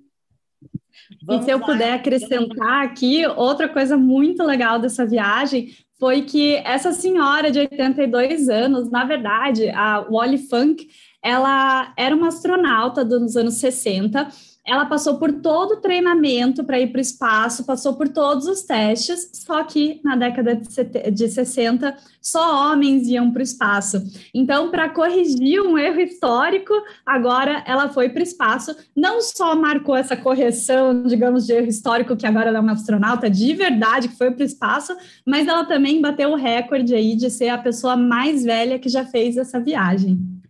Vamos 1.24 1.42
e 1.42 1.44
se 1.46 1.50
eu 1.50 1.58
lá. 1.58 1.66
puder 1.66 1.92
acrescentar 1.94 2.84
aqui, 2.84 3.26
outra 3.26 3.68
coisa 3.68 3.96
muito 3.96 4.44
legal 4.44 4.78
dessa 4.78 5.04
viagem 5.04 5.74
foi 5.98 6.22
que 6.22 6.56
essa 6.56 6.92
senhora 6.92 7.50
de 7.50 7.60
82 7.60 8.48
anos, 8.48 8.90
na 8.90 9.04
verdade, 9.04 9.68
a 9.70 10.00
Wally 10.00 10.38
Funk, 10.38 10.88
ela 11.22 11.92
era 11.96 12.14
uma 12.14 12.28
astronauta 12.28 13.04
dos 13.04 13.36
anos 13.36 13.54
60 13.54 14.28
ela 14.64 14.86
passou 14.86 15.18
por 15.18 15.32
todo 15.32 15.72
o 15.72 15.80
treinamento 15.80 16.62
para 16.62 16.78
ir 16.78 16.92
para 16.92 16.98
o 16.98 17.02
espaço, 17.02 17.64
passou 17.64 17.94
por 17.94 18.08
todos 18.08 18.46
os 18.46 18.62
testes, 18.62 19.28
só 19.32 19.64
que 19.64 20.00
na 20.04 20.14
década 20.14 20.54
de 20.54 21.28
60 21.28 21.96
só 22.20 22.70
homens 22.70 23.08
iam 23.08 23.32
para 23.32 23.40
o 23.40 23.42
espaço. 23.42 24.00
Então, 24.32 24.70
para 24.70 24.88
corrigir 24.88 25.60
um 25.60 25.76
erro 25.76 26.00
histórico, 26.00 26.72
agora 27.04 27.64
ela 27.66 27.88
foi 27.88 28.10
para 28.10 28.20
o 28.20 28.22
espaço. 28.22 28.76
Não 28.94 29.20
só 29.20 29.56
marcou 29.56 29.96
essa 29.96 30.16
correção, 30.16 31.02
digamos, 31.02 31.44
de 31.44 31.54
erro 31.54 31.66
histórico, 31.66 32.16
que 32.16 32.26
agora 32.26 32.48
ela 32.48 32.58
é 32.58 32.60
uma 32.60 32.72
astronauta 32.72 33.28
de 33.28 33.52
verdade 33.54 34.08
que 34.08 34.16
foi 34.16 34.30
para 34.30 34.42
o 34.42 34.46
espaço, 34.46 34.96
mas 35.26 35.48
ela 35.48 35.64
também 35.64 36.00
bateu 36.00 36.30
o 36.30 36.36
recorde 36.36 36.94
aí 36.94 37.16
de 37.16 37.28
ser 37.30 37.48
a 37.48 37.58
pessoa 37.58 37.96
mais 37.96 38.44
velha 38.44 38.78
que 38.78 38.88
já 38.88 39.04
fez 39.04 39.36
essa 39.36 39.58
viagem. 39.58 40.41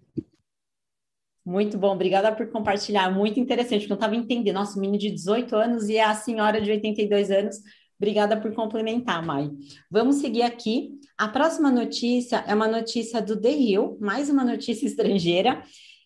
Muito 1.45 1.77
bom, 1.77 1.93
obrigada 1.93 2.31
por 2.31 2.49
compartilhar. 2.51 3.11
Muito 3.11 3.41
interessante, 3.41 3.81
porque 3.81 3.93
eu 3.93 3.97
estava 3.97 4.15
entendendo. 4.15 4.55
Nossa, 4.55 4.79
menino 4.79 4.99
de 4.99 5.11
18 5.11 5.57
anos 5.57 5.89
e 5.89 5.99
a 5.99 6.15
senhora 6.15 6.61
de 6.61 6.71
82 6.71 7.31
anos. 7.31 7.57
Obrigada 7.99 8.41
por 8.41 8.53
complementar, 8.53 9.25
Mai. 9.25 9.51
Vamos 9.91 10.17
seguir 10.17 10.43
aqui. 10.43 10.91
A 11.17 11.29
próxima 11.29 11.71
notícia 11.71 12.45
é 12.47 12.55
uma 12.55 12.67
notícia 12.67 13.21
do 13.21 13.41
The 13.41 13.53
Hill, 13.53 13.97
mais 14.01 14.29
uma 14.29 14.45
notícia 14.45 14.87
estrangeira, 14.87 15.63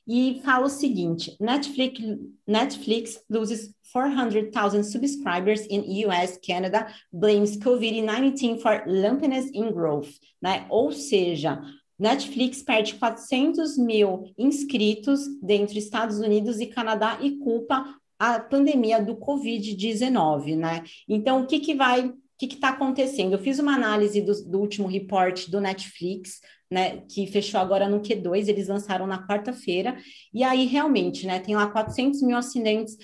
e 0.06 0.40
fala 0.44 0.66
o 0.66 0.70
seguinte: 0.70 1.36
Netflix, 1.40 2.00
Netflix 2.46 3.20
loses 3.30 3.74
400,000 3.92 4.82
subscribers 4.84 5.66
in 5.70 6.04
US, 6.06 6.38
Canada, 6.46 6.86
blames 7.12 7.56
COVID-19 7.56 8.60
for 8.60 8.82
lumpiness 8.86 9.50
in 9.54 9.72
growth, 9.72 10.10
né? 10.40 10.66
Ou 10.68 10.92
seja, 10.92 11.60
Netflix 11.98 12.62
perde 12.62 12.94
400 12.94 13.78
mil 13.78 14.32
inscritos 14.36 15.26
dentro 15.40 15.78
Estados 15.78 16.18
Unidos 16.18 16.60
e 16.60 16.66
Canadá 16.66 17.18
e 17.20 17.38
culpa 17.38 17.96
a 18.18 18.40
pandemia 18.40 19.02
do 19.02 19.16
Covid-19, 19.16 20.56
né? 20.56 20.84
Então, 21.08 21.42
o 21.42 21.46
que, 21.46 21.60
que 21.60 21.74
vai, 21.74 22.12
que 22.38 22.46
está 22.46 22.70
acontecendo? 22.70 23.32
Eu 23.32 23.38
fiz 23.38 23.58
uma 23.58 23.74
análise 23.74 24.20
do, 24.20 24.32
do 24.44 24.58
último 24.58 24.86
report 24.86 25.48
do 25.48 25.60
Netflix, 25.60 26.40
né, 26.70 27.02
que 27.08 27.26
fechou 27.28 27.60
agora 27.60 27.88
no 27.88 28.00
Q2, 28.00 28.48
eles 28.48 28.68
lançaram 28.68 29.06
na 29.06 29.24
quarta-feira, 29.26 29.96
e 30.34 30.42
aí 30.42 30.66
realmente, 30.66 31.26
né, 31.26 31.38
tem 31.38 31.54
lá 31.54 31.68
400 31.68 32.22
mil 32.22 32.36
assinantes 32.36 32.96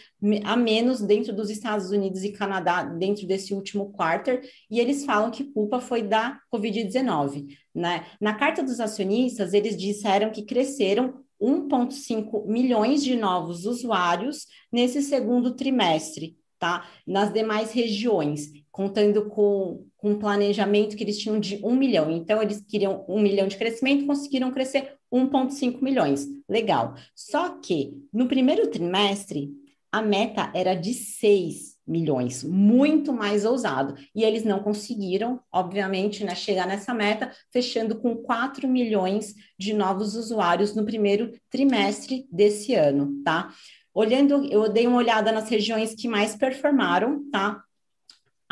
a 0.45 0.57
menos 0.57 1.01
dentro 1.01 1.33
dos 1.33 1.49
Estados 1.49 1.91
Unidos 1.91 2.25
e 2.25 2.33
Canadá, 2.33 2.83
dentro 2.83 3.27
desse 3.27 3.55
último 3.55 3.93
quarter, 3.93 4.43
e 4.71 4.81
eles 4.81 5.05
falam 5.05 5.31
que 5.31 5.45
culpa 5.45 5.81
foi 5.81 6.03
da 6.03 6.39
Covid-19, 6.53 7.57
né. 7.75 8.05
Na 8.21 8.35
carta 8.35 8.63
dos 8.63 8.81
acionistas, 8.81 9.55
eles 9.55 9.77
disseram 9.77 10.31
que 10.31 10.45
cresceram 10.45 11.23
1,5 11.41 12.47
milhões 12.47 13.03
de 13.03 13.17
novos 13.17 13.65
usuários 13.65 14.47
nesse 14.73 15.03
segundo 15.03 15.55
trimestre, 15.55 16.37
tá? 16.59 16.89
Nas 17.05 17.33
demais 17.33 17.73
regiões, 17.73 18.62
contando 18.73 19.27
com, 19.29 19.87
com 19.99 20.13
um 20.13 20.19
planejamento 20.19 20.97
que 20.97 21.05
eles 21.05 21.19
tinham 21.19 21.39
de 21.39 21.61
um 21.63 21.77
milhão. 21.77 22.11
Então, 22.11 22.43
eles 22.43 22.65
queriam 22.67 23.05
um 23.07 23.21
milhão 23.21 23.47
de 23.47 23.59
crescimento, 23.59 24.07
conseguiram 24.07 24.51
crescer 24.51 24.97
1,5 25.13 25.83
milhões. 25.83 26.27
Legal. 26.49 26.95
Só 27.15 27.51
que 27.61 27.93
no 28.13 28.27
primeiro 28.27 28.69
trimestre, 28.69 29.53
a 29.93 30.01
meta 30.01 30.51
era 30.55 30.75
de 30.75 30.95
6 30.95 31.77
milhões, 31.87 32.43
muito 32.43 33.13
mais 33.13 33.45
ousado. 33.45 33.95
E 34.15 34.25
eles 34.25 34.43
não 34.43 34.61
conseguiram, 34.61 35.39
obviamente, 35.53 36.25
né, 36.25 36.35
chegar 36.35 36.67
nessa 36.67 36.95
meta, 36.95 37.31
fechando 37.53 38.01
com 38.01 38.17
4 38.17 38.67
milhões 38.67 39.35
de 39.59 39.75
novos 39.75 40.15
usuários 40.17 40.75
no 40.75 40.87
primeiro 40.87 41.33
trimestre 41.51 42.27
desse 42.33 42.75
ano, 42.75 43.23
tá? 43.23 43.53
Olhando, 43.93 44.47
eu 44.51 44.73
dei 44.73 44.87
uma 44.87 44.97
olhada 44.97 45.31
nas 45.31 45.51
regiões 45.51 45.95
que 45.95 46.09
mais 46.09 46.35
performaram, 46.35 47.29
tá? 47.31 47.63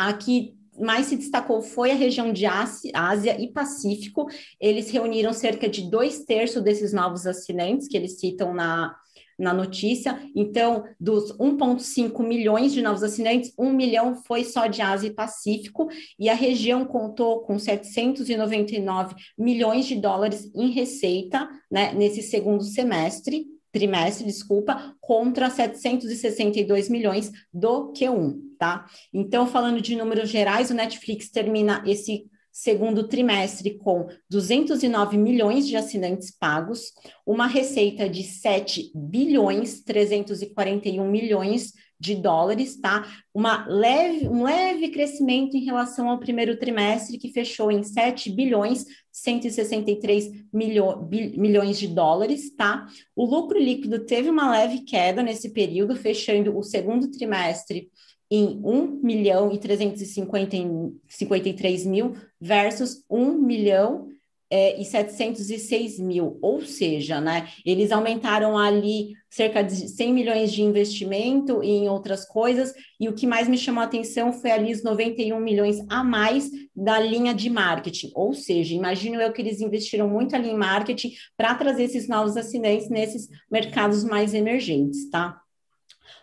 A 0.01 0.15
que 0.15 0.55
mais 0.79 1.09
se 1.09 1.17
destacou 1.17 1.61
foi 1.61 1.91
a 1.91 1.95
região 1.95 2.33
de 2.33 2.47
Ásia 2.47 3.39
e 3.39 3.53
Pacífico. 3.53 4.27
Eles 4.59 4.91
reuniram 4.91 5.31
cerca 5.31 5.69
de 5.69 5.91
dois 5.91 6.25
terços 6.25 6.63
desses 6.63 6.95
novos 6.95 7.27
assinantes 7.27 7.87
que 7.87 7.99
eles 7.99 8.19
citam 8.19 8.55
na, 8.55 8.97
na 9.39 9.53
notícia. 9.53 10.19
Então, 10.35 10.85
dos 10.99 11.37
1,5 11.37 12.27
milhões 12.27 12.73
de 12.73 12.81
novos 12.81 13.03
assinantes, 13.03 13.53
1 13.59 13.71
milhão 13.75 14.15
foi 14.15 14.43
só 14.43 14.67
de 14.67 14.81
Ásia 14.81 15.09
e 15.09 15.15
Pacífico, 15.15 15.89
e 16.19 16.31
a 16.31 16.35
região 16.35 16.87
contou 16.87 17.41
com 17.41 17.59
799 17.59 19.15
milhões 19.37 19.85
de 19.85 19.97
dólares 19.97 20.51
em 20.55 20.71
receita 20.71 21.47
né, 21.71 21.93
nesse 21.93 22.23
segundo 22.23 22.65
semestre 22.65 23.47
trimestre, 23.73 24.27
desculpa, 24.27 24.97
contra 25.01 25.49
762 25.49 26.89
milhões 26.89 27.31
do 27.55 27.93
Q1, 27.93 28.50
tá? 28.61 28.85
Então, 29.13 29.47
falando 29.47 29.81
de 29.81 29.97
números 29.97 30.29
gerais, 30.29 30.71
o 30.71 30.75
Netflix 30.75 31.31
termina 31.31 31.83
esse 31.87 32.27
segundo 32.53 33.09
trimestre 33.09 33.79
com 33.79 34.09
209 34.29 35.17
milhões 35.17 35.67
de 35.67 35.77
assinantes 35.77 36.31
pagos, 36.31 36.93
uma 37.25 37.47
receita 37.47 38.07
de 38.07 38.23
7 38.23 38.93
bilhões 38.95 39.83
341 39.83 41.11
milhões 41.11 41.73
de 41.99 42.15
dólares, 42.15 42.79
tá? 42.81 43.07
Uma 43.33 43.67
leve, 43.67 44.27
um 44.27 44.43
leve 44.43 44.89
crescimento 44.89 45.55
em 45.55 45.65
relação 45.65 46.09
ao 46.09 46.19
primeiro 46.19 46.59
trimestre, 46.59 47.19
que 47.19 47.33
fechou 47.33 47.71
em 47.71 47.83
7 47.83 48.31
bilhões 48.31 48.85
163 49.13 50.31
milho, 50.53 51.09
milhões 51.11 51.79
de 51.79 51.89
dólares, 51.89 52.55
tá? 52.57 52.87
O 53.15 53.27
lucro 53.27 53.59
líquido 53.59 54.07
teve 54.07 54.31
uma 54.31 54.51
leve 54.51 54.81
queda 54.81 55.23
nesse 55.23 55.51
período, 55.51 55.95
fechando 55.95 56.57
o 56.57 56.63
segundo 56.63 57.11
trimestre 57.11 57.91
em 58.31 58.61
1 58.65 59.01
milhão 59.03 59.53
e 59.53 59.59
353 59.59 61.87
mil 61.87 62.15
versus 62.41 63.05
1 63.11 63.33
milhão 63.33 64.09
é, 64.51 64.81
e 64.81 64.85
706 64.85 66.01
mil, 66.01 66.37
ou 66.43 66.61
seja, 66.63 67.21
né, 67.21 67.49
eles 67.65 67.93
aumentaram 67.93 68.59
ali 68.59 69.13
cerca 69.31 69.63
de 69.63 69.89
100 69.89 70.13
milhões 70.13 70.53
de 70.53 70.61
investimento 70.61 71.63
em 71.63 71.89
outras 71.89 72.25
coisas, 72.25 72.75
e 72.99 73.09
o 73.09 73.15
que 73.15 73.29
mais 73.29 73.47
me 73.47 73.57
chamou 73.57 73.81
a 73.81 73.85
atenção 73.85 74.33
foi 74.33 74.51
ali 74.51 74.73
os 74.73 74.83
91 74.83 75.39
milhões 75.39 75.79
a 75.89 76.03
mais 76.03 76.51
da 76.75 76.99
linha 76.99 77.33
de 77.33 77.49
marketing, 77.49 78.11
ou 78.13 78.35
seja, 78.35 78.75
imagino 78.75 79.21
eu 79.21 79.33
que 79.33 79.41
eles 79.41 79.61
investiram 79.61 80.09
muito 80.09 80.35
ali 80.35 80.51
em 80.51 80.57
marketing 80.57 81.13
para 81.37 81.55
trazer 81.55 81.85
esses 81.85 82.09
novos 82.09 82.37
assinantes 82.37 82.91
nesses 82.91 83.29
mercados 83.49 84.03
mais 84.03 84.35
emergentes, 84.35 85.09
tá? 85.11 85.41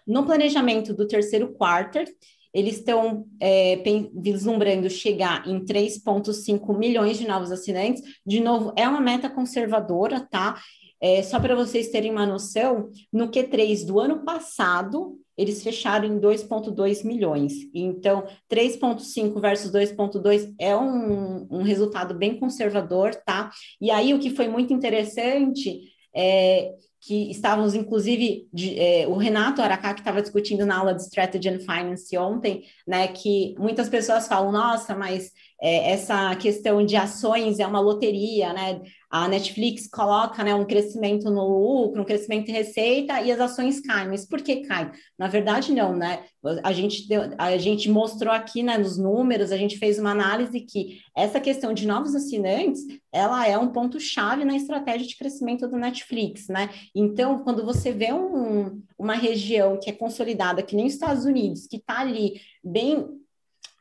No 0.08 0.26
planejamento 0.26 0.94
do 0.94 1.06
terceiro 1.06 1.54
quarter, 1.54 2.08
eles 2.54 2.78
estão 2.78 3.28
é, 3.40 3.84
vislumbrando 4.16 4.90
chegar 4.90 5.48
em 5.48 5.64
3,5 5.64 6.78
milhões 6.78 7.18
de 7.18 7.28
novos 7.28 7.52
assinantes. 7.52 8.02
De 8.26 8.40
novo, 8.40 8.74
é 8.76 8.88
uma 8.88 9.02
meta 9.02 9.30
conservadora, 9.30 10.22
tá? 10.22 10.60
É, 11.00 11.22
só 11.22 11.40
para 11.40 11.56
vocês 11.56 11.90
terem 11.90 12.12
uma 12.12 12.26
noção, 12.26 12.90
no 13.14 13.30
Q3 13.30 13.86
do 13.86 14.00
ano 14.00 14.26
passado, 14.26 15.20
eles 15.38 15.62
fecharam 15.62 16.08
em 16.08 16.20
2,2 16.20 17.06
milhões. 17.06 17.54
Então, 17.74 18.26
3,5 18.50 19.40
versus 19.40 19.72
2,2 19.72 20.56
é 20.60 20.76
um, 20.76 21.48
um 21.52 21.62
resultado 21.62 22.16
bem 22.16 22.40
conservador, 22.40 23.14
tá? 23.14 23.52
E 23.80 23.92
aí, 23.92 24.14
o 24.14 24.20
que 24.20 24.32
foi 24.32 24.48
muito 24.48 24.74
interessante 24.74 25.82
é 26.16 26.74
que 27.00 27.30
estávamos, 27.32 27.76
inclusive, 27.76 28.48
de, 28.52 28.78
é, 28.80 29.08
o 29.08 29.16
Renato 29.16 29.62
Aracá, 29.62 29.94
que 29.94 30.02
estava 30.02 30.22
discutindo 30.22 30.66
na 30.66 30.78
aula 30.78 30.94
de 30.94 31.04
Strategy 31.04 31.50
and 31.50 31.60
Finance 31.60 32.18
ontem, 32.18 32.64
né, 32.88 33.08
que 33.10 33.56
muitas 33.58 33.88
pessoas 33.88 34.28
falam, 34.28 34.52
nossa, 34.52 34.96
mas 34.96 35.32
é, 35.62 35.92
essa 35.92 36.36
questão 36.36 36.86
de 36.86 36.96
ações 36.96 37.60
é 37.60 37.68
uma 37.68 37.80
loteria, 37.80 38.54
né? 38.54 38.82
A 39.10 39.28
Netflix 39.28 39.88
coloca 39.88 40.44
né, 40.44 40.54
um 40.54 40.66
crescimento 40.66 41.30
no 41.30 41.48
lucro, 41.48 42.02
um 42.02 42.06
crescimento 42.06 42.50
em 42.50 42.54
receita 42.54 43.22
e 43.22 43.32
as 43.32 43.40
ações 43.40 43.80
caem. 43.80 44.10
Mas 44.10 44.26
por 44.26 44.42
que 44.42 44.58
caem? 44.68 44.92
Na 45.18 45.28
verdade, 45.28 45.72
não, 45.74 45.96
né? 45.96 46.26
A 46.64 46.74
gente, 46.74 47.08
deu, 47.08 47.22
a 47.38 47.58
gente 47.58 47.90
mostrou 47.90 48.34
aqui 48.34 48.62
né, 48.62 48.78
nos 48.78 48.98
números, 48.98 49.52
a 49.52 49.58
gente 49.58 49.78
fez 49.78 49.98
uma 49.98 50.12
análise 50.12 50.60
que 50.62 51.00
essa 51.16 51.40
questão 51.40 51.74
de 51.74 51.88
novos 51.88 52.16
assinantes, 52.16 52.82
ela 53.12 53.48
é 53.48 53.58
um 53.58 53.70
ponto-chave 53.70 54.44
na 54.44 54.56
estratégia 54.56 55.08
de 55.08 55.18
crescimento 55.18 55.68
do 55.68 55.78
Netflix, 55.78 56.48
né? 56.48 56.70
Então, 56.94 57.40
quando 57.40 57.66
você 57.66 57.92
vê 57.92 58.12
um, 58.12 58.82
uma 58.98 59.16
região 59.16 59.80
que 59.80 59.90
é 59.90 59.94
consolidada, 59.94 60.62
que 60.62 60.76
nem 60.76 60.86
os 60.86 60.94
Estados 60.94 61.26
Unidos, 61.26 61.66
que 61.66 61.78
está 61.78 62.00
ali 62.00 62.42
bem 62.64 63.08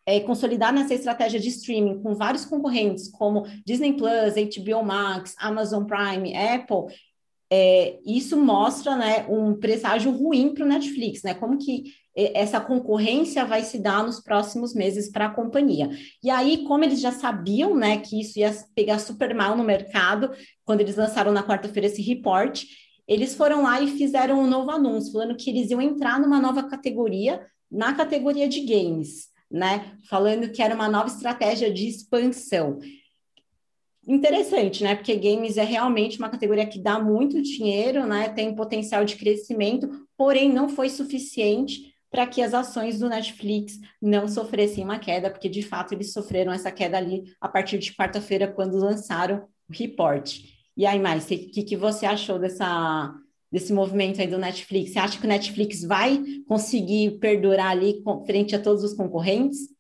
é, 0.06 0.20
consolidar 0.20 0.72
nessa 0.72 0.94
estratégia 0.94 1.40
de 1.40 1.48
streaming 1.48 2.00
com 2.00 2.14
vários 2.14 2.44
concorrentes, 2.44 3.08
como 3.08 3.44
Disney 3.66 3.94
Plus, 3.94 4.34
HBO 4.34 4.84
Max, 4.84 5.34
Amazon 5.38 5.84
Prime, 5.84 6.36
Apple, 6.36 6.94
é, 7.50 7.98
isso 8.04 8.36
mostra 8.36 8.96
né, 8.96 9.26
um 9.28 9.54
presságio 9.54 10.10
ruim 10.10 10.54
para 10.54 10.64
o 10.64 10.68
Netflix, 10.68 11.22
né? 11.22 11.34
Como 11.34 11.58
que 11.58 11.92
essa 12.16 12.58
concorrência 12.58 13.44
vai 13.44 13.62
se 13.62 13.78
dar 13.78 14.02
nos 14.02 14.20
próximos 14.20 14.72
meses 14.75 15.10
para 15.10 15.26
a 15.26 15.30
companhia. 15.30 15.90
E 16.25 16.30
aí, 16.30 16.64
como 16.64 16.82
eles 16.82 16.98
já 16.98 17.12
sabiam 17.12 17.76
né, 17.76 17.98
que 17.98 18.18
isso 18.18 18.38
ia 18.38 18.50
pegar 18.75 18.98
super 18.98 19.34
mal 19.34 19.54
no 19.54 19.62
mercado, 19.62 20.30
quando 20.64 20.80
eles 20.80 20.96
lançaram 20.96 21.30
na 21.30 21.42
quarta-feira 21.42 21.88
esse 21.88 22.00
report, 22.00 22.64
eles 23.06 23.34
foram 23.34 23.62
lá 23.62 23.82
e 23.82 23.88
fizeram 23.88 24.40
um 24.40 24.46
novo 24.46 24.70
anúncio, 24.70 25.12
falando 25.12 25.36
que 25.36 25.50
eles 25.50 25.70
iam 25.70 25.80
entrar 25.80 26.18
numa 26.18 26.40
nova 26.40 26.62
categoria, 26.62 27.46
na 27.70 27.92
categoria 27.92 28.48
de 28.48 28.60
games, 28.60 29.28
né? 29.50 29.96
Falando 30.08 30.50
que 30.50 30.62
era 30.62 30.74
uma 30.74 30.88
nova 30.88 31.08
estratégia 31.08 31.72
de 31.72 31.88
expansão. 31.88 32.78
Interessante, 34.06 34.84
né? 34.84 34.94
Porque 34.94 35.16
games 35.16 35.56
é 35.56 35.64
realmente 35.64 36.18
uma 36.18 36.28
categoria 36.28 36.66
que 36.66 36.78
dá 36.78 36.98
muito 36.98 37.42
dinheiro, 37.42 38.06
né? 38.06 38.28
Tem 38.28 38.54
potencial 38.54 39.04
de 39.04 39.16
crescimento, 39.16 40.06
porém 40.16 40.52
não 40.52 40.68
foi 40.68 40.88
suficiente 40.88 41.92
para 42.10 42.26
que 42.26 42.40
as 42.40 42.54
ações 42.54 43.00
do 43.00 43.08
Netflix 43.08 43.78
não 44.00 44.28
sofressem 44.28 44.84
uma 44.84 44.98
queda, 44.98 45.28
porque 45.28 45.48
de 45.48 45.62
fato 45.62 45.92
eles 45.92 46.12
sofreram 46.12 46.52
essa 46.52 46.70
queda 46.70 46.96
ali 46.96 47.24
a 47.40 47.48
partir 47.48 47.78
de 47.78 47.92
quarta-feira, 47.94 48.46
quando 48.46 48.78
lançaram 48.78 49.48
o 49.68 49.72
report. 49.72 50.38
E 50.76 50.86
aí, 50.86 51.00
mais, 51.00 51.24
o 51.24 51.28
que, 51.28 51.64
que 51.64 51.76
você 51.76 52.06
achou 52.06 52.38
dessa, 52.38 53.12
desse 53.56 53.72
movimento 53.72 54.20
aí 54.20 54.26
do 54.26 54.36
Netflix? 54.36 54.92
Você 54.92 54.98
acha 54.98 55.18
que 55.18 55.25
o 55.25 55.28
Netflix 55.28 55.82
vai 55.82 56.22
conseguir 56.46 57.12
perdurar 57.12 57.70
ali 57.70 58.02
frente 58.26 58.54
a 58.54 58.58
todos 58.58 58.84
os 58.84 58.92
concorrentes? 58.92 59.75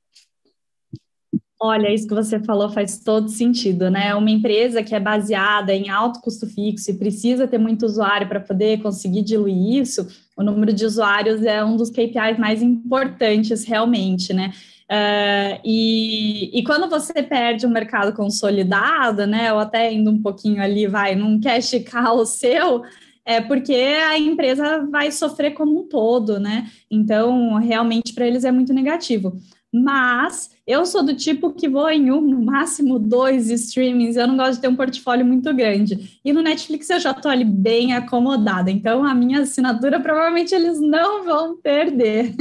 Olha, 1.60 1.92
isso 1.92 2.08
que 2.08 2.14
você 2.14 2.40
falou 2.40 2.70
faz 2.70 2.98
todo 2.98 3.28
sentido, 3.28 3.90
né? 3.90 4.14
Uma 4.14 4.30
empresa 4.30 4.82
que 4.82 4.94
é 4.94 5.00
baseada 5.00 5.74
em 5.74 5.90
alto 5.90 6.20
custo 6.22 6.46
fixo 6.46 6.90
e 6.90 6.98
precisa 6.98 7.46
ter 7.46 7.58
muito 7.58 7.84
usuário 7.84 8.26
para 8.26 8.40
poder 8.40 8.80
conseguir 8.80 9.20
diluir 9.20 9.82
isso, 9.82 10.06
o 10.34 10.42
número 10.42 10.72
de 10.72 10.86
usuários 10.86 11.42
é 11.44 11.62
um 11.62 11.76
dos 11.76 11.90
KPIs 11.90 12.38
mais 12.38 12.62
importantes 12.62 13.64
realmente, 13.64 14.32
né? 14.32 14.52
Uh, 14.90 15.60
e, 15.64 16.58
e, 16.58 16.62
quando 16.62 16.88
você 16.88 17.20
perde 17.22 17.66
um 17.66 17.70
mercado 17.70 18.14
consolidado, 18.14 19.26
né, 19.26 19.52
ou 19.52 19.58
até 19.58 19.92
indo 19.92 20.12
um 20.12 20.22
pouquinho 20.22 20.62
ali, 20.62 20.86
vai, 20.86 21.18
quer 21.42 21.58
esticar 21.58 22.14
o 22.14 22.24
seu, 22.24 22.84
é 23.26 23.40
porque 23.40 23.74
a 23.74 24.16
empresa 24.16 24.86
vai 24.86 25.10
sofrer 25.10 25.52
como 25.52 25.80
um 25.80 25.88
todo, 25.88 26.38
né? 26.38 26.70
Então, 26.88 27.56
realmente, 27.56 28.14
para 28.14 28.26
eles 28.26 28.44
é 28.44 28.52
muito 28.52 28.72
negativo. 28.72 29.36
Mas 29.74 30.50
eu 30.66 30.86
sou 30.86 31.04
do 31.04 31.14
tipo 31.14 31.52
que 31.52 31.68
vou 31.68 31.90
em 31.90 32.10
um, 32.10 32.20
no 32.20 32.40
máximo 32.40 32.98
dois 32.98 33.50
streamings, 33.50 34.16
eu 34.16 34.28
não 34.28 34.36
gosto 34.36 34.54
de 34.54 34.60
ter 34.60 34.68
um 34.68 34.76
portfólio 34.76 35.26
muito 35.26 35.52
grande. 35.52 36.18
E 36.24 36.32
no 36.32 36.40
Netflix 36.40 36.88
eu 36.88 37.00
já 37.00 37.10
estou 37.10 37.30
ali 37.30 37.44
bem 37.44 37.92
acomodada, 37.92 38.70
então 38.70 39.04
a 39.04 39.14
minha 39.14 39.40
assinatura 39.40 40.00
provavelmente 40.00 40.54
eles 40.54 40.80
não 40.80 41.24
vão 41.24 41.60
perder. 41.60 42.32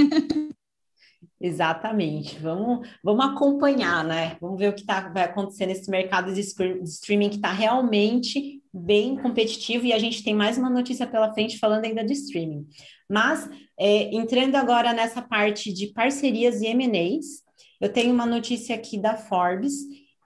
Exatamente. 1.41 2.39
Vamos, 2.39 2.87
vamos 3.03 3.25
acompanhar, 3.25 4.03
né? 4.03 4.37
Vamos 4.39 4.57
ver 4.57 4.69
o 4.69 4.73
que 4.73 4.85
tá, 4.85 5.09
vai 5.09 5.23
acontecer 5.23 5.65
nesse 5.65 5.89
mercado 5.91 6.33
de 6.33 6.39
streaming 6.39 7.29
que 7.29 7.35
está 7.35 7.51
realmente 7.51 8.63
bem 8.75 9.15
competitivo 9.15 9.85
e 9.85 9.93
a 9.93 9.99
gente 9.99 10.23
tem 10.23 10.35
mais 10.35 10.57
uma 10.57 10.69
notícia 10.69 11.07
pela 11.07 11.33
frente 11.33 11.57
falando 11.57 11.85
ainda 11.85 12.03
de 12.03 12.13
streaming. 12.13 12.67
Mas, 13.09 13.49
é, 13.79 14.13
entrando 14.13 14.55
agora 14.55 14.91
nessa 14.91 15.21
parte 15.21 15.71
de 15.71 15.87
parcerias 15.93 16.61
e 16.61 16.67
M&As, 16.67 17.43
eu 17.79 17.91
tenho 17.91 18.13
uma 18.13 18.25
notícia 18.25 18.75
aqui 18.75 18.97
da 18.97 19.15
Forbes 19.15 19.73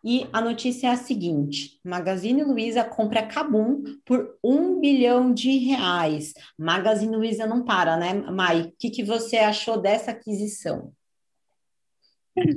e 0.03 0.25
a 0.31 0.41
notícia 0.41 0.87
é 0.87 0.91
a 0.91 0.97
seguinte: 0.97 1.79
Magazine 1.83 2.43
Luiza 2.43 2.83
compra 2.83 3.27
Cabum 3.27 3.83
por 4.05 4.37
um 4.43 4.79
bilhão 4.79 5.33
de 5.33 5.57
reais. 5.57 6.33
Magazine 6.57 7.15
Luiza 7.15 7.45
não 7.45 7.63
para, 7.63 7.97
né, 7.97 8.13
Mai? 8.13 8.61
O 8.61 8.73
que, 8.79 8.89
que 8.89 9.03
você 9.03 9.37
achou 9.37 9.79
dessa 9.79 10.11
aquisição? 10.11 10.91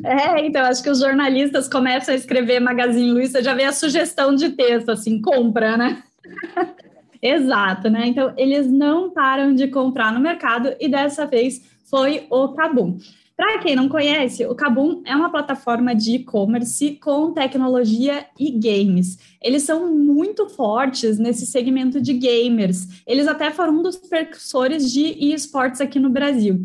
É, 0.05 0.45
então, 0.47 0.62
acho 0.62 0.83
que 0.83 0.91
os 0.91 1.01
jornalistas 1.01 1.69
começam 1.69 2.15
a 2.15 2.17
escrever 2.17 2.61
Magazine 2.61 3.12
Luiza, 3.12 3.43
já 3.43 3.55
vem 3.55 3.67
a 3.67 3.73
sugestão 3.73 4.35
de 4.35 4.51
texto, 4.51 4.91
assim, 4.91 5.21
compra, 5.21 5.77
né? 5.77 6.03
Exato, 7.23 7.89
né? 7.89 8.07
Então, 8.07 8.33
eles 8.37 8.67
não 8.71 9.11
param 9.11 9.55
de 9.55 9.69
comprar 9.69 10.12
no 10.12 10.21
mercado 10.21 10.75
e 10.81 10.89
dessa 10.89 11.25
vez 11.25 11.62
foi 11.85 12.27
o 12.31 12.49
Kabum. 12.49 12.99
Para 13.37 13.59
quem 13.59 13.75
não 13.75 13.89
conhece, 13.89 14.45
o 14.47 14.55
Kabum 14.55 15.03
é 15.05 15.16
uma 15.16 15.31
plataforma 15.31 15.95
de 15.95 16.16
e-commerce 16.16 16.97
com 16.97 17.33
tecnologia 17.33 18.27
e 18.38 18.51
games. 18.51 19.18
Eles 19.40 19.62
são 19.62 19.92
muito 19.92 20.49
fortes 20.49 21.18
nesse 21.18 21.47
segmento 21.47 22.01
de 22.01 22.12
gamers. 22.12 23.03
Eles 23.07 23.27
até 23.27 23.51
foram 23.51 23.79
um 23.79 23.83
dos 23.83 23.97
precursores 23.97 24.92
de 24.92 25.33
esportes 25.33 25.81
aqui 25.81 25.99
no 25.99 26.11
Brasil. 26.11 26.64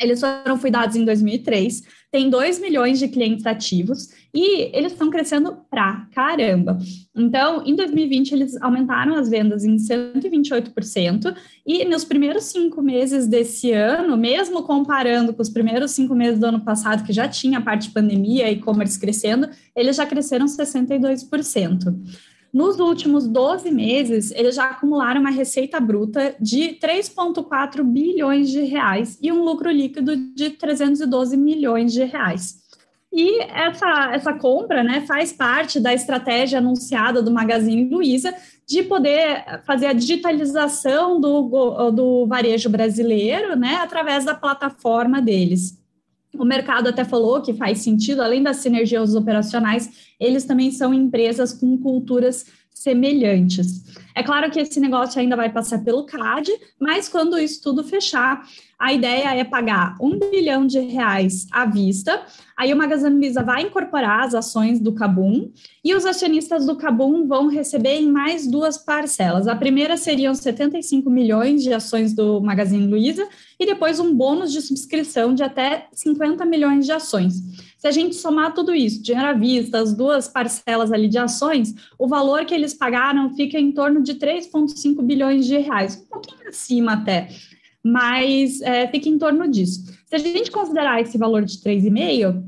Eles 0.00 0.20
foram 0.20 0.58
cuidados 0.58 0.96
em 0.96 1.04
2003, 1.04 1.82
tem 2.10 2.28
2 2.28 2.58
milhões 2.58 2.98
de 2.98 3.06
clientes 3.06 3.46
ativos 3.46 4.08
e 4.34 4.70
eles 4.76 4.92
estão 4.92 5.10
crescendo 5.10 5.58
pra 5.70 6.06
caramba. 6.12 6.78
Então, 7.14 7.62
em 7.64 7.74
2020, 7.74 8.32
eles 8.32 8.60
aumentaram 8.62 9.14
as 9.14 9.28
vendas 9.28 9.64
em 9.64 9.76
128%, 9.76 11.34
e 11.66 11.84
nos 11.84 12.04
primeiros 12.04 12.44
cinco 12.44 12.82
meses 12.82 13.26
desse 13.26 13.72
ano, 13.72 14.16
mesmo 14.16 14.62
comparando 14.62 15.32
com 15.32 15.42
os 15.42 15.50
primeiros 15.50 15.90
cinco 15.90 16.14
meses 16.14 16.38
do 16.38 16.46
ano 16.46 16.60
passado, 16.60 17.04
que 17.04 17.12
já 17.12 17.28
tinha 17.28 17.58
a 17.58 17.62
parte 17.62 17.88
de 17.88 17.94
pandemia 17.94 18.48
e 18.48 18.54
e-commerce 18.54 18.98
crescendo, 18.98 19.48
eles 19.76 19.96
já 19.96 20.06
cresceram 20.06 20.46
62%. 20.46 21.94
Nos 22.52 22.80
últimos 22.80 23.28
12 23.28 23.70
meses, 23.70 24.32
eles 24.32 24.56
já 24.56 24.64
acumularam 24.64 25.20
uma 25.20 25.30
receita 25.30 25.78
bruta 25.78 26.34
de 26.40 26.78
3,4 26.80 27.84
bilhões 27.84 28.50
de 28.50 28.62
reais 28.62 29.18
e 29.22 29.30
um 29.30 29.44
lucro 29.44 29.70
líquido 29.70 30.16
de 30.16 30.50
312 30.50 31.36
milhões 31.36 31.92
de 31.92 32.02
reais. 32.02 32.58
E 33.12 33.40
essa, 33.42 34.10
essa 34.12 34.32
compra 34.32 34.84
né, 34.84 35.00
faz 35.02 35.32
parte 35.32 35.80
da 35.80 35.92
estratégia 35.92 36.58
anunciada 36.58 37.20
do 37.22 37.30
Magazine 37.30 37.88
Luiza 37.88 38.32
de 38.66 38.84
poder 38.84 39.62
fazer 39.64 39.86
a 39.86 39.92
digitalização 39.92 41.20
do, 41.20 41.90
do 41.90 42.26
varejo 42.26 42.68
brasileiro 42.68 43.56
né, 43.56 43.76
através 43.76 44.24
da 44.24 44.34
plataforma 44.34 45.20
deles. 45.20 45.79
O 46.34 46.44
mercado 46.44 46.88
até 46.88 47.04
falou 47.04 47.42
que 47.42 47.54
faz 47.54 47.78
sentido, 47.78 48.22
além 48.22 48.42
das 48.42 48.58
sinergias 48.58 49.14
operacionais, 49.14 49.90
eles 50.18 50.44
também 50.44 50.70
são 50.70 50.94
empresas 50.94 51.52
com 51.52 51.76
culturas 51.78 52.46
semelhantes. 52.72 53.84
É 54.14 54.22
claro 54.22 54.50
que 54.50 54.60
esse 54.60 54.80
negócio 54.80 55.20
ainda 55.20 55.36
vai 55.36 55.50
passar 55.50 55.84
pelo 55.84 56.06
CAD, 56.06 56.50
mas 56.78 57.08
quando 57.08 57.38
isso 57.38 57.60
tudo 57.62 57.84
fechar, 57.84 58.42
a 58.80 58.94
ideia 58.94 59.36
é 59.36 59.44
pagar 59.44 59.94
um 60.00 60.18
bilhão 60.18 60.66
de 60.66 60.80
reais 60.80 61.46
à 61.52 61.66
vista. 61.66 62.22
Aí 62.56 62.72
o 62.72 62.76
Magazine 62.76 63.14
Luiza 63.14 63.42
vai 63.42 63.62
incorporar 63.62 64.24
as 64.24 64.34
ações 64.34 64.80
do 64.80 64.94
Cabum 64.94 65.50
e 65.84 65.94
os 65.94 66.06
acionistas 66.06 66.64
do 66.64 66.76
Cabum 66.76 67.28
vão 67.28 67.48
receber 67.48 67.96
em 67.96 68.10
mais 68.10 68.46
duas 68.46 68.78
parcelas. 68.78 69.46
A 69.46 69.54
primeira 69.54 69.98
seriam 69.98 70.34
75 70.34 71.10
milhões 71.10 71.62
de 71.62 71.74
ações 71.74 72.14
do 72.14 72.40
Magazine 72.40 72.86
Luiza 72.86 73.28
e 73.58 73.66
depois 73.66 74.00
um 74.00 74.14
bônus 74.14 74.50
de 74.50 74.62
subscrição 74.62 75.34
de 75.34 75.42
até 75.42 75.86
50 75.92 76.46
milhões 76.46 76.86
de 76.86 76.92
ações. 76.92 77.34
Se 77.76 77.86
a 77.86 77.90
gente 77.90 78.14
somar 78.14 78.54
tudo 78.54 78.74
isso, 78.74 79.02
dinheiro 79.02 79.28
à 79.28 79.32
vista, 79.34 79.78
as 79.78 79.94
duas 79.94 80.26
parcelas 80.26 80.90
ali 80.90 81.08
de 81.08 81.18
ações, 81.18 81.74
o 81.98 82.08
valor 82.08 82.46
que 82.46 82.54
eles 82.54 82.72
pagaram 82.72 83.34
fica 83.34 83.58
em 83.58 83.72
torno 83.72 84.02
de 84.02 84.14
3,5 84.14 85.02
bilhões 85.02 85.46
de 85.46 85.58
reais, 85.58 85.96
um 85.96 86.06
pouquinho 86.06 86.48
acima 86.48 86.92
até 86.92 87.28
mas 87.84 88.60
é, 88.62 88.86
fica 88.88 89.08
em 89.08 89.18
torno 89.18 89.48
disso. 89.48 89.84
Se 90.06 90.14
a 90.14 90.18
gente 90.18 90.50
considerar 90.50 91.00
esse 91.00 91.16
valor 91.16 91.44
de 91.44 91.58
3,5, 91.58 92.42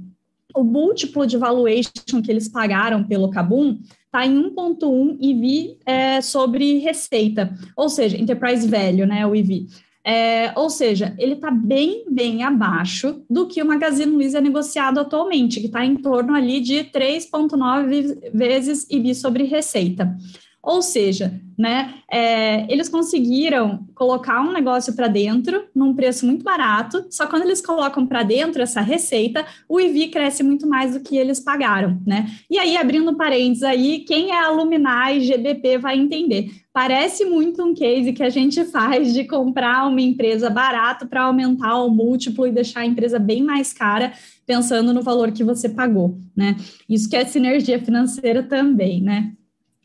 o 0.55 0.63
múltiplo 0.63 1.27
de 1.27 1.37
valuation 1.37 2.21
que 2.23 2.31
eles 2.31 2.49
pagaram 2.49 3.05
pelo 3.05 3.31
Kabum 3.31 3.79
está 4.05 4.27
em 4.27 4.35
1,1 4.51 5.17
EV 5.21 5.79
é, 5.87 6.21
sobre 6.21 6.79
receita, 6.79 7.55
ou 7.75 7.89
seja, 7.89 8.21
Enterprise 8.21 8.69
Value, 8.69 9.07
né, 9.07 9.27
o 9.27 9.35
EV. 9.35 9.67
É, 10.05 10.53
ou 10.57 10.69
seja, 10.69 11.15
ele 11.17 11.35
está 11.35 11.51
bem, 11.51 12.05
bem 12.11 12.43
abaixo 12.43 13.25
do 13.31 13.47
que 13.47 13.63
o 13.63 13.67
Magazine 13.67 14.11
Luiza 14.11 14.39
é 14.39 14.41
negociado 14.41 14.99
atualmente, 14.99 15.61
que 15.61 15.67
está 15.67 15.85
em 15.85 15.97
torno 15.97 16.35
ali 16.35 16.61
de 16.61 16.85
3,9 16.85 18.31
vezes 18.35 18.87
EV 18.91 19.15
sobre 19.15 19.45
receita. 19.45 20.15
Ou 20.63 20.81
seja, 20.81 21.41
né, 21.59 21.95
é, 22.11 22.73
eles 22.73 22.89
conseguiram 22.89 23.85
colocar 23.97 24.41
um 24.41 24.53
negócio 24.53 24.95
para 24.95 25.09
dentro 25.09 25.65
num 25.75 25.93
preço 25.93 26.25
muito 26.25 26.45
barato, 26.45 27.05
só 27.11 27.27
quando 27.27 27.43
eles 27.43 27.61
colocam 27.61 28.07
para 28.07 28.23
dentro 28.23 28.63
essa 28.63 28.81
receita, 28.81 29.45
o 29.69 29.81
IV 29.81 30.09
cresce 30.09 30.45
muito 30.45 30.65
mais 30.69 30.95
do 30.95 31.01
que 31.01 31.17
eles 31.17 31.41
pagaram, 31.41 32.01
né? 32.07 32.27
E 32.49 32.59
aí, 32.59 32.77
abrindo 32.77 33.17
parênteses 33.17 33.65
aí, 33.65 34.01
quem 34.01 34.31
é 34.31 34.39
aluminar 34.39 35.17
e 35.17 35.23
GBP 35.23 35.79
vai 35.79 35.99
entender. 35.99 36.51
Parece 36.73 37.25
muito 37.25 37.63
um 37.63 37.75
case 37.75 38.13
que 38.13 38.23
a 38.23 38.31
gente 38.31 38.65
faz 38.71 39.13
de 39.13 39.25
comprar 39.25 39.89
uma 39.89 40.01
empresa 40.01 40.49
barato 40.49 41.09
para 41.09 41.23
aumentar 41.23 41.83
o 41.83 41.91
múltiplo 41.91 42.47
e 42.47 42.53
deixar 42.53 42.81
a 42.81 42.87
empresa 42.87 43.19
bem 43.19 43.43
mais 43.43 43.73
cara, 43.73 44.13
pensando 44.47 44.93
no 44.95 45.03
valor 45.03 45.33
que 45.33 45.43
você 45.43 45.69
pagou, 45.69 46.19
né? 46.37 46.57
Isso 46.89 47.11
que 47.11 47.17
é 47.17 47.25
sinergia 47.25 47.81
financeira 47.81 48.45
também, 48.45 49.03
né? 49.03 49.33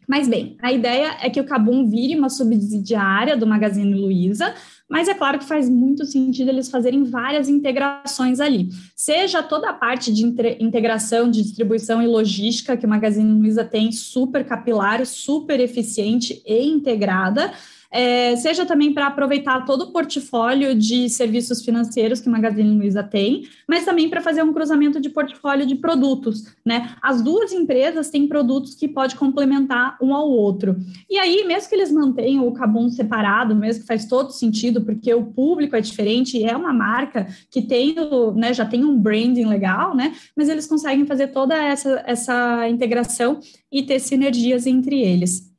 Mas 0.07 0.27
bem, 0.27 0.55
a 0.61 0.71
ideia 0.71 1.17
é 1.21 1.29
que 1.29 1.39
o 1.39 1.45
Cabum 1.45 1.85
vire 1.85 2.15
uma 2.15 2.29
subsidiária 2.29 3.35
do 3.35 3.45
Magazine 3.45 3.93
Luiza, 3.93 4.53
mas 4.89 5.09
é 5.09 5.13
claro 5.13 5.37
que 5.37 5.43
faz 5.43 5.69
muito 5.69 6.05
sentido 6.05 6.47
eles 6.47 6.69
fazerem 6.69 7.03
várias 7.03 7.49
integrações 7.49 8.39
ali. 8.39 8.69
Seja 8.95 9.43
toda 9.43 9.69
a 9.69 9.73
parte 9.73 10.13
de 10.13 10.23
integração, 10.61 11.29
de 11.29 11.43
distribuição 11.43 12.01
e 12.01 12.07
logística 12.07 12.77
que 12.77 12.85
o 12.85 12.89
Magazine 12.89 13.37
Luiza 13.37 13.65
tem, 13.65 13.91
super 13.91 14.45
capilar, 14.45 15.05
super 15.05 15.59
eficiente 15.59 16.41
e 16.45 16.65
integrada, 16.65 17.51
é, 17.91 18.35
seja 18.35 18.65
também 18.65 18.93
para 18.93 19.07
aproveitar 19.07 19.65
todo 19.65 19.83
o 19.83 19.91
portfólio 19.91 20.75
de 20.75 21.09
serviços 21.09 21.63
financeiros 21.63 22.19
que 22.19 22.29
Magazine 22.29 22.77
Luiza 22.77 23.03
tem, 23.03 23.47
mas 23.67 23.85
também 23.85 24.09
para 24.09 24.21
fazer 24.21 24.43
um 24.43 24.53
cruzamento 24.53 24.99
de 24.99 25.09
portfólio 25.09 25.65
de 25.65 25.75
produtos, 25.75 26.43
né? 26.65 26.95
As 27.01 27.21
duas 27.21 27.51
empresas 27.51 28.09
têm 28.09 28.27
produtos 28.27 28.75
que 28.75 28.87
pode 28.87 29.15
complementar 29.15 29.97
um 30.01 30.13
ao 30.13 30.29
outro. 30.29 30.75
E 31.09 31.17
aí, 31.17 31.45
mesmo 31.45 31.69
que 31.69 31.75
eles 31.75 31.91
mantenham 31.91 32.47
o 32.47 32.53
Cabum 32.53 32.89
separado, 32.89 33.55
mesmo 33.55 33.81
que 33.81 33.87
faz 33.87 34.05
todo 34.05 34.31
sentido, 34.31 34.81
porque 34.81 35.13
o 35.13 35.25
público 35.25 35.75
é 35.75 35.81
diferente, 35.81 36.43
é 36.43 36.55
uma 36.55 36.73
marca 36.73 37.27
que 37.49 37.61
tem, 37.61 37.95
né, 38.35 38.53
já 38.53 38.65
tem 38.65 38.83
um 38.83 38.97
branding 38.99 39.45
legal, 39.45 39.95
né? 39.95 40.13
Mas 40.35 40.49
eles 40.49 40.67
conseguem 40.67 41.05
fazer 41.05 41.27
toda 41.27 41.55
essa, 41.55 42.03
essa 42.05 42.67
integração 42.69 43.39
e 43.71 43.83
ter 43.83 43.99
sinergias 43.99 44.65
entre 44.65 44.99
eles. 45.01 45.56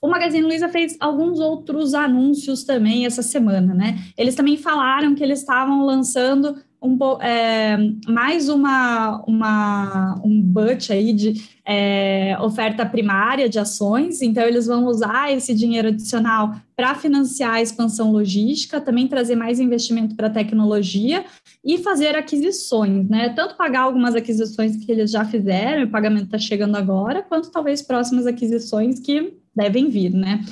O 0.00 0.08
Magazine 0.08 0.46
Luiza 0.46 0.68
fez 0.68 0.96
alguns 1.00 1.40
outros 1.40 1.94
anúncios 1.94 2.64
também 2.64 3.04
essa 3.04 3.22
semana, 3.22 3.74
né? 3.74 3.98
Eles 4.16 4.34
também 4.34 4.56
falaram 4.56 5.14
que 5.14 5.22
eles 5.22 5.40
estavam 5.40 5.84
lançando 5.84 6.56
um, 6.80 6.96
é, 7.20 7.76
mais 8.06 8.48
uma, 8.48 9.24
uma, 9.26 10.20
um 10.24 10.40
budget 10.40 10.92
aí 10.92 11.12
de 11.12 11.34
é, 11.64 12.36
oferta 12.40 12.86
primária 12.86 13.48
de 13.48 13.58
ações, 13.58 14.22
então 14.22 14.44
eles 14.44 14.66
vão 14.66 14.86
usar 14.86 15.32
esse 15.32 15.54
dinheiro 15.54 15.88
adicional 15.88 16.54
para 16.76 16.94
financiar 16.94 17.54
a 17.54 17.62
expansão 17.62 18.12
logística, 18.12 18.80
também 18.80 19.08
trazer 19.08 19.34
mais 19.34 19.58
investimento 19.58 20.14
para 20.14 20.30
tecnologia 20.30 21.24
e 21.64 21.78
fazer 21.78 22.14
aquisições, 22.14 23.08
né? 23.08 23.30
Tanto 23.30 23.56
pagar 23.56 23.80
algumas 23.80 24.14
aquisições 24.14 24.76
que 24.76 24.90
eles 24.90 25.10
já 25.10 25.24
fizeram, 25.24 25.84
o 25.84 25.90
pagamento 25.90 26.26
está 26.26 26.38
chegando 26.38 26.76
agora, 26.76 27.22
quanto 27.22 27.50
talvez 27.50 27.82
próximas 27.82 28.26
aquisições 28.26 29.00
que 29.00 29.36
devem 29.58 29.90
vir, 29.90 30.14
né? 30.14 30.44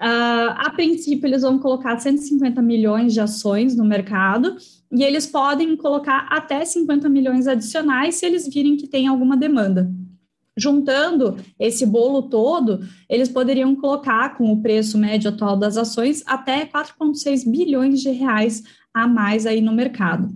Uh, 0.00 0.50
a 0.56 0.70
princípio, 0.70 1.28
eles 1.28 1.42
vão 1.42 1.58
colocar 1.58 1.98
150 1.98 2.60
milhões 2.60 3.12
de 3.12 3.20
ações 3.20 3.76
no 3.76 3.84
mercado 3.84 4.56
e 4.90 5.04
eles 5.04 5.26
podem 5.26 5.76
colocar 5.76 6.26
até 6.28 6.64
50 6.64 7.08
milhões 7.08 7.46
adicionais 7.46 8.16
se 8.16 8.26
eles 8.26 8.48
virem 8.48 8.76
que 8.76 8.88
tem 8.88 9.06
alguma 9.06 9.36
demanda. 9.36 9.88
Juntando 10.56 11.36
esse 11.58 11.86
bolo 11.86 12.22
todo, 12.22 12.80
eles 13.08 13.28
poderiam 13.28 13.74
colocar, 13.74 14.36
com 14.36 14.52
o 14.52 14.60
preço 14.60 14.98
médio 14.98 15.30
atual 15.30 15.56
das 15.56 15.76
ações, 15.76 16.22
até 16.26 16.66
4,6 16.66 17.48
bilhões 17.48 18.00
de 18.00 18.10
reais 18.10 18.62
a 18.92 19.06
mais 19.06 19.46
aí 19.46 19.60
no 19.60 19.72
mercado. 19.72 20.28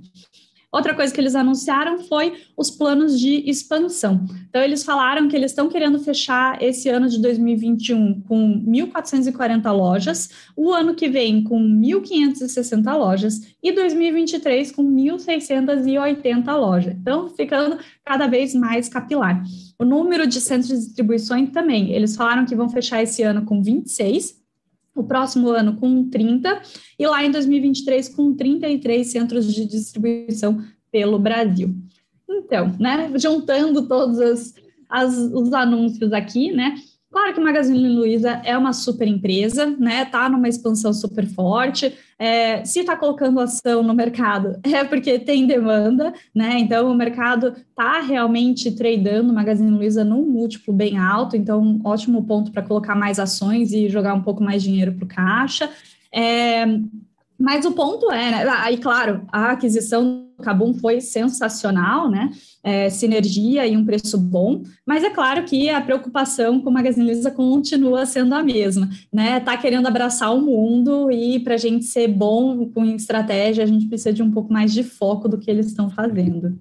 Outra 0.73 0.95
coisa 0.95 1.13
que 1.15 1.21
eles 1.21 1.35
anunciaram 1.35 2.01
foi 2.01 2.35
os 2.57 2.71
planos 2.71 3.19
de 3.19 3.49
expansão. 3.49 4.27
Então, 4.49 4.61
eles 4.61 4.85
falaram 4.85 5.29
que 5.29 5.37
eles 5.37 5.53
estão 5.53 5.69
querendo 5.69 5.99
fechar 5.99 6.63
esse 6.63 6.89
ano 6.89 7.09
de 7.09 7.21
2021 7.21 8.21
com 8.23 8.63
1.440 8.67 9.73
lojas, 9.73 10.31
o 10.57 10.73
ano 10.73 10.95
que 10.95 11.09
vem 11.09 11.43
com 11.43 11.59
1.560 11.59 12.95
lojas 12.97 13.55
e 13.63 13.73
2023 13.73 14.73
com 14.73 14.85
1.680 14.85 16.57
lojas. 16.57 16.95
Então, 16.95 17.29
ficando 17.31 17.79
cada 18.05 18.27
vez 18.27 18.55
mais 18.55 18.89
capilar. 18.89 19.43
O 19.79 19.85
número 19.85 20.27
de 20.27 20.41
centros 20.41 20.69
de 20.69 20.77
distribuição 20.77 21.47
também. 21.47 21.93
Eles 21.93 22.17
falaram 22.17 22.45
que 22.45 22.55
vão 22.55 22.69
fechar 22.69 23.03
esse 23.03 23.23
ano 23.23 23.45
com 23.45 23.63
26, 23.63 24.46
o 24.97 25.05
próximo 25.05 25.51
ano 25.51 25.77
com 25.77 26.09
30 26.09 26.61
e 26.99 27.07
lá 27.07 27.25
em 27.25 27.31
2023 27.31 28.09
com 28.09 28.35
33 28.35 29.07
centros 29.07 29.53
de 29.55 29.67
distribuição 29.67 30.61
pelo 30.91 31.19
Brasil. 31.19 31.75
Então, 32.29 32.75
né, 32.81 33.11
juntando 33.17 33.87
todos 33.87 34.19
as, 34.19 34.55
as, 34.89 35.17
os 35.17 35.53
anúncios 35.53 36.13
aqui, 36.13 36.51
né, 36.51 36.75
Claro 37.17 37.33
que 37.33 37.41
Magazine 37.41 37.89
Luiza 37.89 38.43
é 38.45 38.59
uma 38.59 38.75
super 38.75 39.09
empresa, 39.09 39.75
né? 39.79 40.05
Tá 40.05 40.29
numa 40.29 40.51
expansão 40.51 40.93
super 40.93 41.27
forte. 41.27 41.95
É, 42.19 42.65
se 42.65 42.81
está 42.81 42.97
colocando 42.97 43.41
ação 43.41 43.83
no 43.83 43.93
mercado, 43.93 44.59
é 44.65 44.85
porque 44.85 45.19
tem 45.19 45.47
demanda, 45.47 46.15
né? 46.35 46.59
Então 46.59 46.91
o 46.91 46.95
mercado 46.95 47.49
está 47.69 48.01
realmente 48.01 48.71
tradando 48.73 49.33
Magazine 49.33 49.71
Luiza 49.71 50.05
num 50.05 50.25
múltiplo 50.25 50.73
bem 50.73 50.97
alto, 50.97 51.37
então 51.37 51.81
ótimo 51.85 52.25
ponto 52.25 52.51
para 52.51 52.63
colocar 52.63 52.95
mais 52.95 53.19
ações 53.19 53.73
e 53.73 53.89
jogar 53.89 54.15
um 54.15 54.23
pouco 54.23 54.43
mais 54.43 54.63
dinheiro 54.63 54.93
para 54.95 55.05
o 55.05 55.09
caixa. 55.09 55.71
É, 56.13 56.65
mas 57.39 57.67
o 57.67 57.73
ponto 57.73 58.11
é, 58.11 58.31
né? 58.31 58.47
Aí, 58.61 58.79
claro, 58.79 59.23
a 59.31 59.53
aquisição 59.53 60.27
do 60.37 60.43
Cabum 60.43 60.73
foi 60.73 61.03
sensacional, 61.03 62.11
né? 62.11 62.31
É, 62.69 62.91
sinergia 62.91 63.65
e 63.65 63.77
um 63.77 63.85
preço 63.85 64.19
bom, 64.19 64.65
mas 64.85 65.05
é 65.05 65.11
claro 65.11 65.45
que 65.45 65.71
a 65.71 65.81
preocupação 65.81 66.61
com 66.61 66.69
o 66.69 66.73
Magazine 66.73 67.07
Luiza 67.07 67.31
continua 67.31 68.05
sendo 68.07 68.35
a 68.35 68.43
mesma, 68.43 68.91
né? 69.13 69.39
Tá 69.39 69.57
querendo 69.57 69.87
abraçar 69.87 70.35
o 70.35 70.43
mundo 70.43 71.09
e 71.09 71.39
para 71.39 71.55
a 71.55 71.59
gente 71.59 71.85
ser 71.85 72.09
bom 72.09 72.69
com 72.71 72.85
estratégia, 72.85 73.63
a 73.63 73.67
gente 73.69 73.87
precisa 73.87 74.13
de 74.13 74.21
um 74.21 74.33
pouco 74.33 74.53
mais 74.53 74.73
de 74.73 74.83
foco 74.83 75.29
do 75.29 75.39
que 75.39 75.49
eles 75.49 75.67
estão 75.67 75.89
fazendo. 75.89 76.59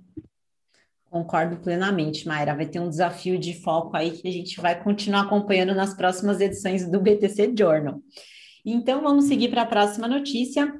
Concordo 1.10 1.56
plenamente, 1.56 2.28
Mayra. 2.28 2.54
Vai 2.54 2.68
ter 2.68 2.80
um 2.80 2.90
desafio 2.90 3.40
de 3.40 3.54
foco 3.54 3.98
aí 3.98 4.12
que 4.12 4.28
a 4.28 4.32
gente 4.32 4.62
vai 4.62 4.80
continuar 4.80 5.22
acompanhando 5.22 5.74
nas 5.74 5.96
próximas 5.96 6.40
edições 6.40 6.88
do 6.88 7.00
BTC 7.00 7.52
Journal. 7.58 8.00
Então, 8.66 9.02
vamos 9.02 9.26
seguir 9.26 9.48
para 9.48 9.62
a 9.62 9.66
próxima 9.66 10.08
notícia, 10.08 10.72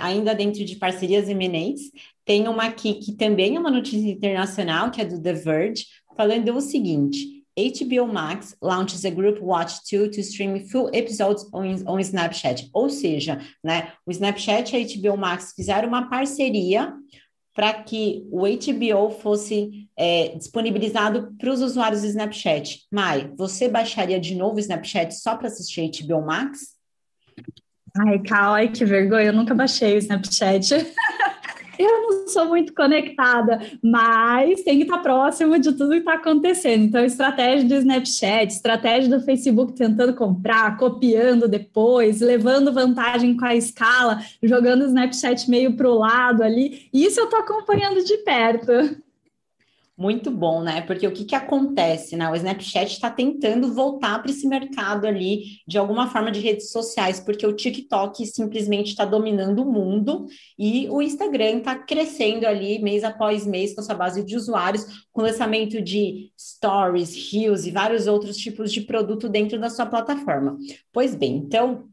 ainda 0.00 0.34
dentro 0.34 0.64
de 0.64 0.76
parcerias 0.76 1.28
eminentes. 1.28 1.90
Tem 2.24 2.46
uma 2.46 2.64
aqui 2.64 2.94
que 2.94 3.12
também 3.12 3.56
é 3.56 3.60
uma 3.60 3.70
notícia 3.70 4.10
internacional, 4.10 4.90
que 4.90 5.00
é 5.00 5.04
do 5.04 5.20
The 5.20 5.32
Verge, 5.32 5.86
falando 6.16 6.54
o 6.54 6.60
seguinte: 6.60 7.42
HBO 7.56 8.06
Max 8.06 8.56
launches 8.62 9.04
a 9.04 9.10
group 9.10 9.38
watch 9.40 9.80
tool 9.88 10.10
to 10.10 10.20
stream 10.20 10.60
full 10.68 10.90
episodes 10.92 11.44
on, 11.52 11.74
on 11.86 11.98
Snapchat. 11.98 12.70
Ou 12.72 12.88
seja, 12.88 13.40
né, 13.62 13.92
o 14.06 14.10
Snapchat 14.10 14.74
e 14.74 14.82
a 14.82 15.10
HBO 15.12 15.16
Max 15.18 15.52
fizeram 15.54 15.88
uma 15.88 16.08
parceria 16.08 16.94
para 17.54 17.74
que 17.82 18.26
o 18.30 18.44
HBO 18.46 19.10
fosse 19.10 19.86
é, 19.94 20.28
disponibilizado 20.28 21.34
para 21.38 21.52
os 21.52 21.60
usuários 21.60 22.00
do 22.00 22.06
Snapchat. 22.06 22.86
Mai, 22.90 23.30
você 23.36 23.68
baixaria 23.68 24.18
de 24.18 24.34
novo 24.34 24.56
o 24.56 24.60
Snapchat 24.60 25.14
só 25.14 25.36
para 25.36 25.48
assistir 25.48 25.90
HBO 25.90 26.24
Max? 26.24 26.81
Ai, 27.98 28.18
Cal, 28.20 28.54
ai, 28.54 28.68
que 28.68 28.84
vergonha, 28.84 29.26
eu 29.26 29.32
nunca 29.34 29.54
baixei 29.54 29.94
o 29.94 29.98
Snapchat. 29.98 30.72
eu 31.78 32.02
não 32.02 32.28
sou 32.28 32.46
muito 32.46 32.72
conectada, 32.74 33.60
mas 33.82 34.62
tem 34.62 34.78
que 34.78 34.84
estar 34.84 34.98
próximo 34.98 35.58
de 35.58 35.72
tudo 35.72 35.90
que 35.90 35.98
está 35.98 36.14
acontecendo. 36.14 36.84
Então, 36.84 37.04
estratégia 37.04 37.68
do 37.68 37.74
Snapchat, 37.74 38.50
estratégia 38.50 39.10
do 39.10 39.22
Facebook 39.22 39.74
tentando 39.74 40.14
comprar, 40.14 40.78
copiando 40.78 41.46
depois, 41.46 42.22
levando 42.22 42.72
vantagem 42.72 43.36
com 43.36 43.44
a 43.44 43.54
escala, 43.54 44.22
jogando 44.42 44.82
o 44.82 44.86
Snapchat 44.86 45.50
meio 45.50 45.76
para 45.76 45.88
o 45.90 45.98
lado 45.98 46.42
ali. 46.42 46.88
Isso 46.94 47.20
eu 47.20 47.24
estou 47.24 47.40
acompanhando 47.40 48.02
de 48.02 48.16
perto. 48.18 49.02
Muito 49.96 50.30
bom, 50.30 50.62
né? 50.62 50.80
Porque 50.80 51.06
o 51.06 51.12
que, 51.12 51.24
que 51.26 51.34
acontece, 51.34 52.16
né? 52.16 52.28
O 52.30 52.34
Snapchat 52.34 52.92
está 52.92 53.10
tentando 53.10 53.74
voltar 53.74 54.22
para 54.22 54.30
esse 54.30 54.48
mercado 54.48 55.06
ali 55.06 55.58
de 55.68 55.76
alguma 55.76 56.08
forma 56.08 56.32
de 56.32 56.40
redes 56.40 56.70
sociais, 56.70 57.20
porque 57.20 57.46
o 57.46 57.52
TikTok 57.52 58.24
simplesmente 58.24 58.88
está 58.88 59.04
dominando 59.04 59.60
o 59.60 59.70
mundo 59.70 60.26
e 60.58 60.88
o 60.88 61.02
Instagram 61.02 61.58
está 61.58 61.74
crescendo 61.74 62.46
ali 62.46 62.78
mês 62.78 63.04
após 63.04 63.46
mês 63.46 63.74
com 63.74 63.82
sua 63.82 63.94
base 63.94 64.24
de 64.24 64.34
usuários, 64.34 65.06
com 65.12 65.20
lançamento 65.20 65.80
de 65.82 66.32
stories, 66.40 67.30
reels 67.30 67.66
e 67.66 67.70
vários 67.70 68.06
outros 68.06 68.38
tipos 68.38 68.72
de 68.72 68.80
produto 68.80 69.28
dentro 69.28 69.60
da 69.60 69.68
sua 69.68 69.84
plataforma. 69.84 70.56
Pois 70.90 71.14
bem, 71.14 71.36
então 71.36 71.84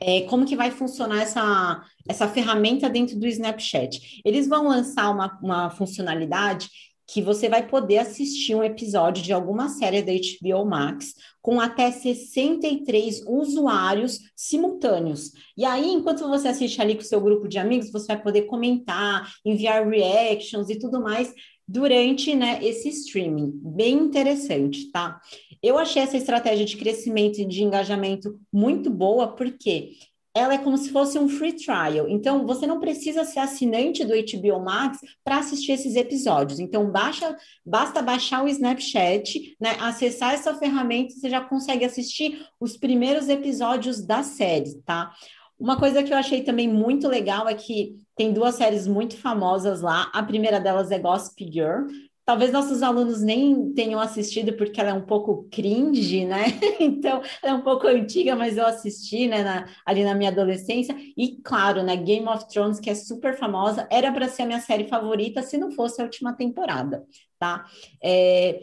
é, 0.00 0.22
como 0.22 0.46
que 0.46 0.56
vai 0.56 0.70
funcionar 0.70 1.20
essa, 1.20 1.82
essa 2.08 2.26
ferramenta 2.26 2.88
dentro 2.88 3.18
do 3.18 3.26
Snapchat? 3.26 4.22
Eles 4.24 4.48
vão 4.48 4.68
lançar 4.68 5.10
uma, 5.10 5.38
uma 5.42 5.70
funcionalidade 5.70 6.70
que 7.06 7.22
você 7.22 7.48
vai 7.48 7.66
poder 7.66 7.98
assistir 7.98 8.54
um 8.54 8.64
episódio 8.64 9.22
de 9.22 9.32
alguma 9.32 9.68
série 9.68 10.02
da 10.02 10.12
HBO 10.12 10.64
Max 10.66 11.14
com 11.40 11.60
até 11.60 11.90
63 11.92 13.22
usuários 13.26 14.18
simultâneos. 14.34 15.30
E 15.56 15.64
aí, 15.64 15.88
enquanto 15.88 16.28
você 16.28 16.48
assiste 16.48 16.82
ali 16.82 16.96
com 16.96 17.02
o 17.02 17.04
seu 17.04 17.20
grupo 17.20 17.46
de 17.46 17.58
amigos, 17.58 17.92
você 17.92 18.08
vai 18.08 18.20
poder 18.20 18.42
comentar, 18.42 19.32
enviar 19.44 19.86
reactions 19.86 20.68
e 20.68 20.78
tudo 20.78 21.00
mais 21.00 21.32
durante 21.68 22.34
né, 22.34 22.58
esse 22.62 22.88
streaming. 22.88 23.52
Bem 23.62 23.94
interessante, 23.94 24.90
tá? 24.90 25.20
Eu 25.62 25.78
achei 25.78 26.02
essa 26.02 26.16
estratégia 26.16 26.64
de 26.64 26.76
crescimento 26.76 27.40
e 27.40 27.44
de 27.44 27.62
engajamento 27.62 28.38
muito 28.52 28.90
boa, 28.90 29.28
porque 29.28 29.92
ela 30.36 30.52
é 30.52 30.58
como 30.58 30.76
se 30.76 30.90
fosse 30.90 31.18
um 31.18 31.30
free 31.30 31.54
trial. 31.54 32.06
Então, 32.08 32.46
você 32.46 32.66
não 32.66 32.78
precisa 32.78 33.24
ser 33.24 33.38
assinante 33.38 34.04
do 34.04 34.12
HBO 34.12 34.62
Max 34.62 34.98
para 35.24 35.38
assistir 35.38 35.72
esses 35.72 35.96
episódios. 35.96 36.60
Então, 36.60 36.90
baixa, 36.90 37.34
basta 37.64 38.02
baixar 38.02 38.44
o 38.44 38.48
Snapchat, 38.48 39.56
né, 39.58 39.76
acessar 39.80 40.34
essa 40.34 40.54
ferramenta, 40.54 41.14
você 41.14 41.30
já 41.30 41.40
consegue 41.40 41.86
assistir 41.86 42.44
os 42.60 42.76
primeiros 42.76 43.30
episódios 43.30 44.04
da 44.04 44.22
série, 44.22 44.74
tá? 44.82 45.10
Uma 45.58 45.78
coisa 45.78 46.02
que 46.02 46.12
eu 46.12 46.18
achei 46.18 46.42
também 46.42 46.68
muito 46.68 47.08
legal 47.08 47.48
é 47.48 47.54
que 47.54 47.96
tem 48.14 48.30
duas 48.30 48.56
séries 48.56 48.86
muito 48.86 49.16
famosas 49.16 49.80
lá. 49.80 50.10
A 50.12 50.22
primeira 50.22 50.60
delas 50.60 50.90
é 50.90 50.98
Gossip 50.98 51.50
Girl, 51.50 51.86
talvez 52.26 52.52
nossos 52.52 52.82
alunos 52.82 53.22
nem 53.22 53.72
tenham 53.72 54.00
assistido 54.00 54.52
porque 54.54 54.80
ela 54.80 54.90
é 54.90 54.94
um 54.94 55.06
pouco 55.06 55.48
cringe, 55.50 56.26
né? 56.26 56.46
Então, 56.80 57.22
ela 57.42 57.52
é 57.52 57.54
um 57.54 57.62
pouco 57.62 57.86
antiga, 57.86 58.34
mas 58.34 58.56
eu 58.56 58.66
assisti, 58.66 59.28
né, 59.28 59.42
na, 59.42 59.66
ali 59.86 60.04
na 60.04 60.14
minha 60.14 60.30
adolescência. 60.30 60.94
E 61.16 61.40
claro, 61.42 61.82
né, 61.82 61.96
Game 61.96 62.28
of 62.28 62.48
Thrones, 62.48 62.80
que 62.80 62.90
é 62.90 62.94
super 62.94 63.36
famosa, 63.38 63.88
era 63.90 64.12
para 64.12 64.28
ser 64.28 64.42
a 64.42 64.46
minha 64.46 64.60
série 64.60 64.88
favorita 64.88 65.40
se 65.42 65.56
não 65.56 65.70
fosse 65.70 66.00
a 66.00 66.04
última 66.04 66.34
temporada, 66.34 67.04
tá? 67.38 67.64
É, 68.02 68.60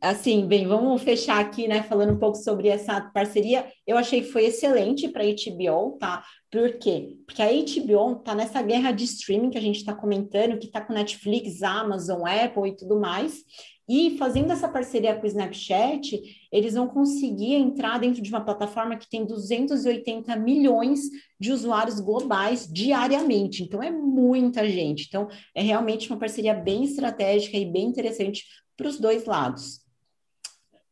assim, 0.00 0.46
bem, 0.46 0.66
vamos 0.66 1.02
fechar 1.02 1.40
aqui, 1.40 1.66
né, 1.66 1.82
falando 1.82 2.12
um 2.12 2.18
pouco 2.18 2.36
sobre 2.36 2.68
essa 2.68 3.00
parceria. 3.00 3.66
Eu 3.86 3.96
achei 3.96 4.20
que 4.20 4.30
foi 4.30 4.46
excelente 4.46 5.08
para 5.08 5.24
a 5.24 5.26
HBO, 5.26 5.98
tá? 5.98 6.24
Por 6.50 6.78
quê? 6.78 7.16
Porque 7.26 7.42
a 7.42 7.48
HBO 7.48 8.16
tá 8.16 8.34
nessa 8.34 8.62
guerra 8.62 8.92
de 8.92 9.04
streaming 9.04 9.50
que 9.50 9.58
a 9.58 9.62
gente 9.62 9.76
está 9.76 9.94
comentando, 9.94 10.58
que 10.58 10.66
está 10.66 10.80
com 10.80 10.92
Netflix, 10.92 11.62
Amazon, 11.62 12.22
Apple 12.26 12.68
e 12.68 12.76
tudo 12.76 13.00
mais. 13.00 13.42
E 13.86 14.16
fazendo 14.16 14.50
essa 14.50 14.66
parceria 14.66 15.14
com 15.14 15.24
o 15.24 15.26
Snapchat, 15.26 16.18
eles 16.50 16.72
vão 16.72 16.88
conseguir 16.88 17.54
entrar 17.54 17.98
dentro 17.98 18.22
de 18.22 18.30
uma 18.30 18.42
plataforma 18.42 18.96
que 18.96 19.08
tem 19.08 19.26
280 19.26 20.34
milhões 20.36 21.00
de 21.38 21.52
usuários 21.52 22.00
globais 22.00 22.66
diariamente. 22.66 23.62
Então, 23.62 23.82
é 23.82 23.90
muita 23.90 24.66
gente. 24.66 25.04
Então, 25.06 25.28
é 25.54 25.60
realmente 25.60 26.08
uma 26.08 26.18
parceria 26.18 26.54
bem 26.54 26.84
estratégica 26.84 27.58
e 27.58 27.70
bem 27.70 27.84
interessante 27.84 28.44
para 28.76 28.88
os 28.88 28.98
dois 28.98 29.24
lados. 29.24 29.80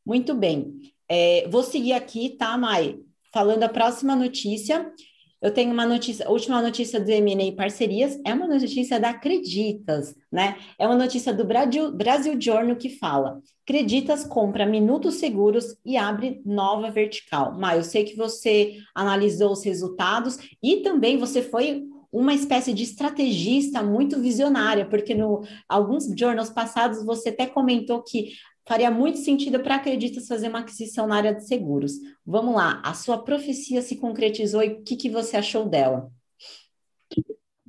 Muito 0.04 0.34
bem. 0.34 0.80
É, 1.08 1.46
vou 1.48 1.62
seguir 1.62 1.92
aqui, 1.92 2.30
tá, 2.30 2.56
Mai? 2.56 2.98
Falando 3.32 3.62
a 3.62 3.68
próxima 3.68 4.16
notícia. 4.16 4.92
Eu 5.40 5.52
tenho 5.52 5.72
uma 5.72 5.84
notícia, 5.84 6.26
a 6.26 6.30
última 6.30 6.62
notícia 6.62 7.00
do 7.00 7.10
M&A 7.10 7.52
Parcerias 7.56 8.18
é 8.24 8.32
uma 8.32 8.46
notícia 8.46 9.00
da 9.00 9.10
Acreditas, 9.10 10.14
né? 10.30 10.56
É 10.78 10.86
uma 10.86 10.96
notícia 10.96 11.34
do 11.34 11.44
Brasil, 11.44 11.90
Brasil 11.90 12.40
Journal 12.40 12.76
que 12.76 12.90
fala: 12.90 13.42
Acreditas 13.64 14.24
compra 14.24 14.64
minutos 14.64 15.16
seguros 15.16 15.76
e 15.84 15.96
abre 15.96 16.40
nova 16.46 16.92
vertical. 16.92 17.58
Mai, 17.58 17.78
eu 17.78 17.82
sei 17.82 18.04
que 18.04 18.16
você 18.16 18.76
analisou 18.94 19.50
os 19.50 19.64
resultados 19.64 20.38
e 20.62 20.76
também 20.76 21.18
você 21.18 21.42
foi 21.42 21.88
uma 22.12 22.34
espécie 22.34 22.74
de 22.74 22.82
estrategista 22.82 23.82
muito 23.82 24.20
visionária, 24.20 24.86
porque 24.86 25.14
no 25.14 25.42
alguns 25.66 26.06
jornals 26.16 26.50
passados 26.50 27.02
você 27.04 27.30
até 27.30 27.46
comentou 27.46 28.02
que 28.02 28.32
faria 28.68 28.90
muito 28.90 29.18
sentido 29.18 29.60
para 29.60 29.76
Acreditas 29.76 30.28
fazer 30.28 30.48
uma 30.48 30.60
aquisição 30.60 31.06
na 31.06 31.16
área 31.16 31.34
de 31.34 31.46
seguros. 31.46 31.94
Vamos 32.24 32.54
lá, 32.54 32.80
a 32.84 32.94
sua 32.94 33.22
profecia 33.24 33.80
se 33.80 33.96
concretizou 33.96 34.62
e 34.62 34.68
o 34.68 34.82
que, 34.82 34.94
que 34.96 35.10
você 35.10 35.36
achou 35.36 35.66
dela? 35.68 36.12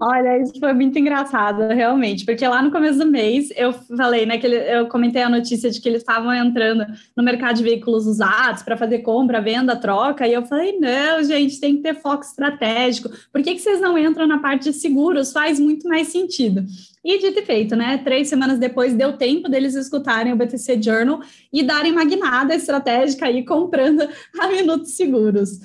Olha, 0.02 0.42
isso 0.42 0.60
foi 0.60 0.74
muito 0.74 0.98
engraçado, 0.98 1.68
realmente, 1.68 2.26
porque 2.26 2.48
lá 2.48 2.64
no 2.64 2.72
começo 2.72 2.98
do 2.98 3.06
mês 3.06 3.50
eu 3.56 3.72
falei, 3.72 4.26
né, 4.26 4.40
que 4.40 4.48
ele, 4.48 4.56
eu 4.56 4.88
comentei 4.88 5.22
a 5.22 5.30
notícia 5.30 5.70
de 5.70 5.80
que 5.80 5.88
eles 5.88 6.02
estavam 6.02 6.34
entrando 6.34 6.84
no 7.16 7.24
mercado 7.24 7.58
de 7.58 7.64
veículos 7.64 8.08
usados 8.08 8.64
para 8.64 8.76
fazer 8.76 9.00
compra, 9.00 9.40
venda, 9.40 9.76
troca, 9.76 10.28
e 10.28 10.34
eu 10.34 10.44
falei, 10.46 10.80
não, 10.80 11.24
gente, 11.24 11.60
tem 11.60 11.76
que 11.76 11.84
ter 11.84 11.94
foco 11.94 12.24
estratégico, 12.24 13.10
por 13.32 13.44
que, 13.44 13.54
que 13.54 13.62
vocês 13.62 13.80
não 13.80 13.96
entram 13.96 14.26
na 14.26 14.40
parte 14.40 14.64
de 14.64 14.74
seguros? 14.74 15.32
Faz 15.32 15.60
muito 15.60 15.88
mais 15.88 16.08
sentido. 16.08 16.66
E 17.06 17.20
dito 17.20 17.40
e 17.40 17.46
feito, 17.46 17.76
né? 17.76 17.98
Três 17.98 18.30
semanas 18.30 18.58
depois 18.58 18.94
deu 18.94 19.18
tempo 19.18 19.50
deles 19.50 19.76
escutarem 19.76 20.32
o 20.32 20.38
BTC 20.38 20.82
Journal 20.82 21.20
e 21.52 21.62
darem 21.62 21.92
uma 21.92 22.06
guinada 22.06 22.56
estratégica 22.56 23.26
aí 23.26 23.46
comprando 23.46 24.08
a 24.40 24.48
Minutos 24.48 24.96
Seguros. 24.96 25.60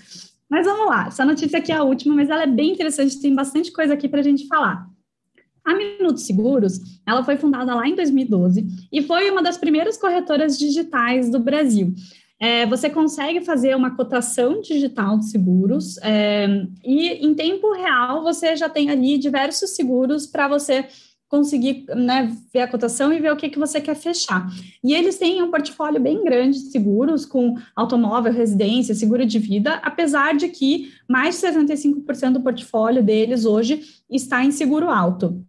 Mas 0.48 0.66
vamos 0.66 0.86
lá, 0.86 1.08
essa 1.08 1.24
notícia 1.24 1.58
aqui 1.58 1.70
é 1.70 1.76
a 1.76 1.82
última, 1.82 2.14
mas 2.14 2.30
ela 2.30 2.42
é 2.42 2.46
bem 2.46 2.72
interessante, 2.72 3.20
tem 3.20 3.34
bastante 3.34 3.70
coisa 3.70 3.94
aqui 3.94 4.08
para 4.08 4.20
a 4.20 4.22
gente 4.22 4.46
falar. 4.46 4.88
A 5.64 5.74
Minutos 5.74 6.24
Seguros, 6.24 6.80
ela 7.06 7.22
foi 7.22 7.36
fundada 7.36 7.74
lá 7.74 7.86
em 7.86 7.94
2012 7.94 8.66
e 8.90 9.02
foi 9.02 9.30
uma 9.30 9.42
das 9.42 9.58
primeiras 9.58 9.98
corretoras 9.98 10.58
digitais 10.58 11.30
do 11.30 11.38
Brasil. 11.38 11.94
É, 12.40 12.64
você 12.64 12.88
consegue 12.88 13.40
fazer 13.42 13.76
uma 13.76 13.94
cotação 13.94 14.60
digital 14.62 15.18
de 15.18 15.28
seguros 15.28 15.98
é, 15.98 16.46
e 16.84 17.26
em 17.26 17.34
tempo 17.34 17.72
real 17.72 18.22
você 18.22 18.56
já 18.56 18.68
tem 18.68 18.90
ali 18.90 19.18
diversos 19.18 19.70
seguros 19.70 20.26
para 20.26 20.46
você 20.46 20.86
conseguir 21.28 21.84
né, 21.94 22.34
ver 22.52 22.60
a 22.60 22.68
cotação 22.68 23.12
e 23.12 23.20
ver 23.20 23.32
o 23.32 23.36
que, 23.36 23.50
que 23.50 23.58
você 23.58 23.80
quer 23.80 23.94
fechar. 23.94 24.48
E 24.82 24.94
eles 24.94 25.18
têm 25.18 25.42
um 25.42 25.50
portfólio 25.50 26.00
bem 26.00 26.24
grande 26.24 26.58
de 26.58 26.70
seguros, 26.70 27.26
com 27.26 27.56
automóvel, 27.76 28.32
residência, 28.32 28.94
seguro 28.94 29.26
de 29.26 29.38
vida, 29.38 29.74
apesar 29.82 30.34
de 30.34 30.48
que 30.48 30.92
mais 31.08 31.38
de 31.38 31.46
65% 31.46 32.32
do 32.32 32.40
portfólio 32.40 33.02
deles 33.02 33.44
hoje 33.44 34.02
está 34.10 34.42
em 34.42 34.50
seguro 34.50 34.88
alto. 34.88 35.44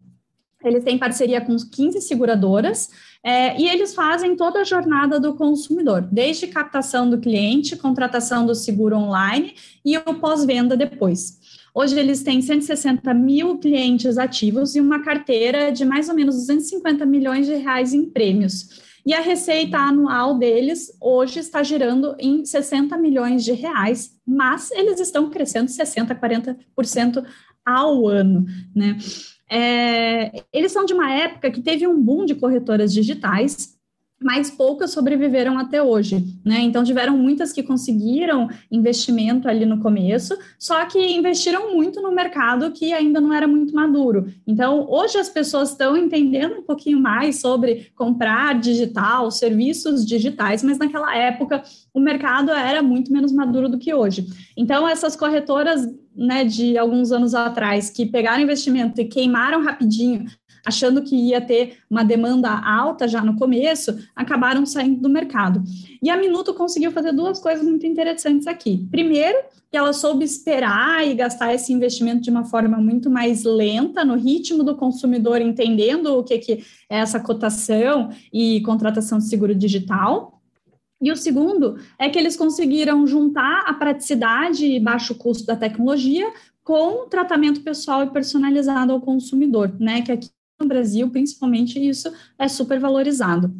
Eles 0.63 0.84
têm 0.84 0.98
parceria 0.98 1.39
com 1.39 1.56
15 1.56 2.02
seguradoras 2.02 2.89
é, 3.24 3.58
e 3.60 3.68
eles 3.68 3.94
fazem 3.94 4.36
toda 4.36 4.60
a 4.60 4.65
jornada 4.65 5.18
do 5.18 5.34
consumidor, 5.34 6.02
desde 6.02 6.48
captação 6.48 7.10
do 7.10 7.18
cliente, 7.18 7.78
contratação 7.78 8.46
do 8.46 8.54
seguro 8.54 8.98
online 8.98 9.56
e 9.86 9.98
o 9.98 10.15
pós-venda 10.15 10.76
depois. 10.76 11.38
Hoje 11.73 11.97
eles 11.99 12.23
têm 12.23 12.41
160 12.41 13.13
mil 13.13 13.58
clientes 13.58 14.17
ativos 14.17 14.75
e 14.75 14.82
uma 14.82 15.03
carteira 15.03 15.71
de 15.71 15.86
mais 15.86 16.10
ou 16.10 16.15
menos 16.15 16.36
250 16.36 17.05
milhões 17.05 17.45
de 17.45 17.55
reais 17.55 17.93
em 17.93 18.05
prêmios. 18.10 18.82
E 19.05 19.13
a 19.13 19.21
receita 19.21 19.77
anual 19.77 20.38
deles 20.38 20.91
hoje 21.01 21.39
está 21.39 21.63
girando 21.63 22.15
em 22.19 22.45
60 22.45 22.97
milhões 22.97 23.43
de 23.43 23.53
reais, 23.53 24.12
mas 24.25 24.71
eles 24.71 24.99
estão 24.99 25.29
crescendo 25.29 25.69
60%, 25.69 26.19
40% 26.19 27.25
ao 27.65 28.08
ano, 28.08 28.45
né? 28.75 28.97
É, 29.49 30.43
eles 30.53 30.71
são 30.71 30.86
de 30.86 30.93
uma 30.93 31.12
época 31.12 31.49
que 31.49 31.62
teve 31.62 31.88
um 31.88 31.99
boom 31.99 32.25
de 32.25 32.36
corretoras 32.36 32.93
digitais, 32.93 33.79
mas 34.21 34.51
poucas 34.51 34.91
sobreviveram 34.91 35.58
até 35.58 35.82
hoje, 35.82 36.25
né? 36.43 36.60
Então 36.62 36.84
tiveram 36.84 37.17
muitas 37.17 37.53
que 37.53 37.63
conseguiram 37.63 38.49
investimento 38.69 39.47
ali 39.47 39.65
no 39.65 39.79
começo, 39.79 40.38
só 40.58 40.86
que 40.86 40.99
investiram 40.99 41.73
muito 41.73 42.01
no 42.01 42.12
mercado 42.12 42.71
que 42.71 42.91
ainda 42.91 43.21
não 43.21 43.34
era 43.34 43.47
muito 43.47 43.73
maduro. 43.73 44.27
Então 44.45 44.86
hoje 44.89 45.17
as 45.17 45.29
pessoas 45.29 45.71
estão 45.71 45.95
entendendo 45.95 46.60
um 46.60 46.63
pouquinho 46.63 46.99
mais 46.99 47.39
sobre 47.39 47.91
comprar 47.95 48.60
digital, 48.60 49.32
serviços 49.32 50.05
digitais, 50.05 50.63
mas 50.63 50.77
naquela 50.77 51.15
época 51.15 51.63
o 51.93 51.99
mercado 51.99 52.51
era 52.51 52.82
muito 52.82 53.12
menos 53.13 53.32
maduro 53.32 53.69
do 53.69 53.79
que 53.79 53.93
hoje. 53.93 54.27
Então 54.58 54.88
essas 54.88 55.15
corretoras 55.15 55.88
né, 56.15 56.43
de 56.43 56.77
alguns 56.77 57.12
anos 57.12 57.34
atrás 57.34 57.89
que 57.89 58.05
pegaram 58.05 58.43
investimento 58.43 58.99
e 58.99 59.05
queimaram 59.05 59.63
rapidinho 59.63 60.25
achando 60.65 61.02
que 61.02 61.15
ia 61.15 61.41
ter 61.41 61.78
uma 61.89 62.04
demanda 62.04 62.50
alta 62.50 63.08
já 63.08 63.24
no 63.24 63.36
começo, 63.36 63.98
acabaram 64.15 64.65
saindo 64.65 65.02
do 65.02 65.10
mercado. 65.10 65.63
E 66.02 66.10
a 66.10 66.17
Minuto 66.17 66.54
conseguiu 66.54 66.91
fazer 66.91 67.12
duas 67.12 67.39
coisas 67.39 67.65
muito 67.65 67.86
interessantes 67.86 68.48
aqui. 68.48 68.88
Primeiro, 68.89 69.38
que 69.72 69.78
ela 69.78 69.93
soube 69.93 70.26
esperar 70.26 71.08
e 71.08 71.13
gastar 71.13 71.54
esse 71.54 71.72
investimento 71.72 72.22
de 72.22 72.30
uma 72.30 72.43
forma 72.43 72.78
muito 72.78 73.10
mais 73.10 73.43
lenta, 73.43 74.04
no 74.04 74.15
ritmo 74.15 74.63
do 74.63 74.76
consumidor, 74.76 75.41
entendendo 75.41 76.17
o 76.17 76.24
que, 76.24 76.38
que 76.39 76.54
é 76.89 77.00
essa 77.00 77.19
cotação 77.19 78.10
e 78.34 78.62
contratação 78.62 79.19
de 79.19 79.26
seguro 79.26 79.54
digital. 79.54 80.41
E 81.02 81.12
o 81.12 81.15
segundo 81.15 81.78
é 81.98 82.10
que 82.10 82.17
eles 82.19 82.36
conseguiram 82.36 83.06
juntar 83.08 83.63
a 83.65 83.74
praticidade 83.74 84.65
e 84.65 84.80
baixo 84.80 85.15
custo 85.15 85.45
da 85.45 85.56
tecnologia 85.56 86.30
com 86.63 87.08
tratamento 87.08 87.62
pessoal 87.62 88.04
e 88.04 88.10
personalizado 88.10 88.91
ao 88.91 89.00
consumidor, 89.00 89.74
né? 89.80 90.02
Que 90.02 90.12
aqui 90.12 90.30
no 90.60 90.67
Brasil, 90.67 91.10
principalmente, 91.10 91.80
isso 91.80 92.12
é 92.38 92.48
super 92.48 92.80
valorizado. 92.80 93.54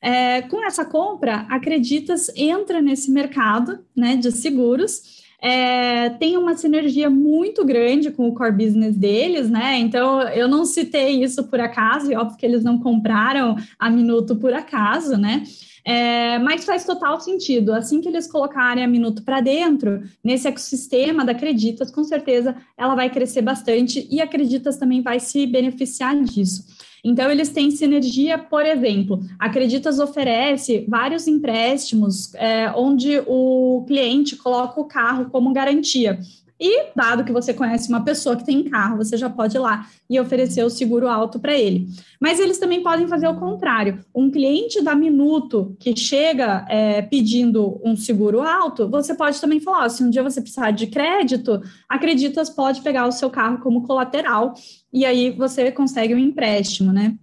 É, 0.00 0.42
com 0.42 0.64
essa 0.64 0.84
compra, 0.84 1.46
Acreditas 1.50 2.30
entra 2.36 2.80
nesse 2.80 3.10
mercado 3.10 3.80
né, 3.96 4.16
de 4.16 4.30
seguros, 4.30 5.24
é, 5.42 6.10
tem 6.10 6.36
uma 6.36 6.56
sinergia 6.56 7.10
muito 7.10 7.64
grande 7.64 8.10
com 8.10 8.28
o 8.28 8.34
core 8.34 8.52
business 8.52 8.96
deles, 8.96 9.50
né? 9.50 9.78
Então, 9.78 10.22
eu 10.22 10.48
não 10.48 10.64
citei 10.64 11.22
isso 11.22 11.44
por 11.44 11.60
acaso, 11.60 12.10
e 12.10 12.16
óbvio 12.16 12.38
que 12.38 12.46
eles 12.46 12.64
não 12.64 12.78
compraram 12.78 13.56
a 13.78 13.90
Minuto 13.90 14.36
por 14.36 14.54
acaso, 14.54 15.16
né? 15.16 15.42
É, 15.88 16.36
mas 16.40 16.64
faz 16.64 16.84
total 16.84 17.20
sentido. 17.20 17.72
Assim 17.72 18.00
que 18.00 18.08
eles 18.08 18.26
colocarem 18.26 18.82
a 18.82 18.88
Minuto 18.88 19.22
para 19.22 19.40
dentro, 19.40 20.02
nesse 20.22 20.48
ecossistema 20.48 21.24
da 21.24 21.30
Acreditas, 21.30 21.92
com 21.92 22.02
certeza 22.02 22.56
ela 22.76 22.96
vai 22.96 23.08
crescer 23.08 23.40
bastante 23.40 24.04
e 24.10 24.20
a 24.20 24.24
Acreditas 24.24 24.76
também 24.78 25.00
vai 25.00 25.20
se 25.20 25.46
beneficiar 25.46 26.20
disso. 26.24 26.64
Então, 27.04 27.30
eles 27.30 27.50
têm 27.50 27.70
sinergia, 27.70 28.36
por 28.36 28.66
exemplo, 28.66 29.20
a 29.38 29.46
Acreditas 29.46 30.00
oferece 30.00 30.84
vários 30.88 31.28
empréstimos 31.28 32.34
é, 32.34 32.68
onde 32.74 33.22
o 33.24 33.84
cliente 33.86 34.34
coloca 34.34 34.80
o 34.80 34.86
carro 34.86 35.30
como 35.30 35.52
garantia. 35.52 36.18
E, 36.58 36.90
dado 36.94 37.24
que 37.24 37.32
você 37.32 37.52
conhece 37.52 37.88
uma 37.88 38.02
pessoa 38.02 38.36
que 38.36 38.44
tem 38.44 38.64
carro, 38.64 38.96
você 38.96 39.16
já 39.16 39.28
pode 39.28 39.56
ir 39.56 39.60
lá 39.60 39.86
e 40.08 40.18
oferecer 40.18 40.64
o 40.64 40.70
seguro 40.70 41.08
alto 41.08 41.38
para 41.38 41.54
ele. 41.54 41.86
Mas 42.20 42.40
eles 42.40 42.58
também 42.58 42.82
podem 42.82 43.06
fazer 43.06 43.28
o 43.28 43.38
contrário. 43.38 44.00
Um 44.14 44.30
cliente 44.30 44.82
da 44.82 44.94
Minuto 44.94 45.76
que 45.78 45.94
chega 45.94 46.64
é, 46.68 47.02
pedindo 47.02 47.80
um 47.84 47.96
seguro 47.96 48.40
alto, 48.40 48.88
você 48.88 49.14
pode 49.14 49.40
também 49.40 49.60
falar: 49.60 49.88
se 49.90 50.02
um 50.02 50.10
dia 50.10 50.22
você 50.22 50.40
precisar 50.40 50.70
de 50.70 50.86
crédito, 50.86 51.60
Acreditas 51.88 52.48
pode 52.48 52.80
pegar 52.80 53.06
o 53.06 53.12
seu 53.12 53.28
carro 53.28 53.58
como 53.58 53.82
colateral 53.82 54.54
e 54.92 55.04
aí 55.04 55.30
você 55.30 55.70
consegue 55.70 56.14
um 56.14 56.18
empréstimo, 56.18 56.92
né? 56.92 57.16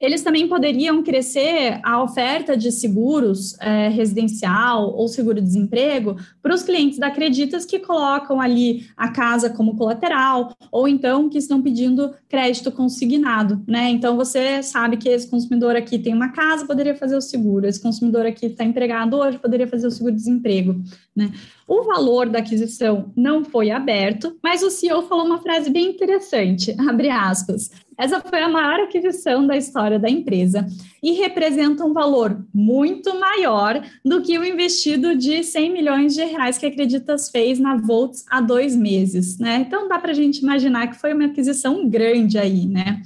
Eles 0.00 0.22
também 0.22 0.48
poderiam 0.48 1.02
crescer 1.02 1.78
a 1.82 2.02
oferta 2.02 2.56
de 2.56 2.72
seguros 2.72 3.56
é, 3.60 3.88
residencial 3.88 4.94
ou 4.96 5.06
seguro-desemprego 5.06 6.16
para 6.42 6.54
os 6.54 6.62
clientes 6.62 6.98
da 6.98 7.10
Acreditas 7.10 7.66
que 7.66 7.80
colocam 7.80 8.40
ali 8.40 8.88
a 8.96 9.08
casa 9.08 9.50
como 9.50 9.76
colateral 9.76 10.54
ou 10.72 10.88
então 10.88 11.28
que 11.28 11.36
estão 11.36 11.60
pedindo 11.60 12.14
crédito 12.28 12.70
consignado, 12.70 13.62
né? 13.66 13.90
Então 13.90 14.16
você 14.16 14.62
sabe 14.62 14.96
que 14.96 15.08
esse 15.08 15.28
consumidor 15.28 15.76
aqui 15.76 15.98
tem 15.98 16.14
uma 16.14 16.28
casa, 16.28 16.64
poderia 16.64 16.94
fazer 16.94 17.16
o 17.16 17.20
seguro, 17.20 17.66
esse 17.66 17.80
consumidor 17.80 18.24
aqui 18.24 18.46
está 18.46 18.64
empregado 18.64 19.16
hoje, 19.16 19.38
poderia 19.38 19.66
fazer 19.66 19.88
o 19.88 19.90
seguro-desemprego, 19.90 20.80
né? 21.14 21.32
O 21.70 21.84
valor 21.84 22.28
da 22.28 22.40
aquisição 22.40 23.12
não 23.16 23.44
foi 23.44 23.70
aberto, 23.70 24.36
mas 24.42 24.60
o 24.60 24.72
CEO 24.72 25.02
falou 25.02 25.24
uma 25.24 25.40
frase 25.40 25.70
bem 25.70 25.90
interessante, 25.90 26.74
abre 26.90 27.08
aspas. 27.08 27.70
Essa 27.96 28.18
foi 28.18 28.40
a 28.42 28.48
maior 28.48 28.80
aquisição 28.80 29.46
da 29.46 29.56
história 29.56 29.96
da 29.96 30.10
empresa 30.10 30.66
e 31.00 31.12
representa 31.12 31.84
um 31.84 31.92
valor 31.92 32.44
muito 32.52 33.16
maior 33.20 33.80
do 34.04 34.20
que 34.20 34.36
o 34.36 34.44
investido 34.44 35.14
de 35.14 35.44
100 35.44 35.72
milhões 35.72 36.14
de 36.16 36.24
reais 36.24 36.58
que 36.58 36.66
a 36.66 36.68
Acreditas 36.70 37.30
fez 37.30 37.60
na 37.60 37.76
Volts 37.76 38.24
há 38.28 38.40
dois 38.40 38.74
meses, 38.74 39.38
né? 39.38 39.64
Então 39.64 39.86
dá 39.86 39.96
para 39.96 40.10
a 40.10 40.14
gente 40.14 40.38
imaginar 40.38 40.88
que 40.88 40.98
foi 40.98 41.14
uma 41.14 41.26
aquisição 41.26 41.88
grande 41.88 42.36
aí, 42.36 42.66
né? 42.66 43.00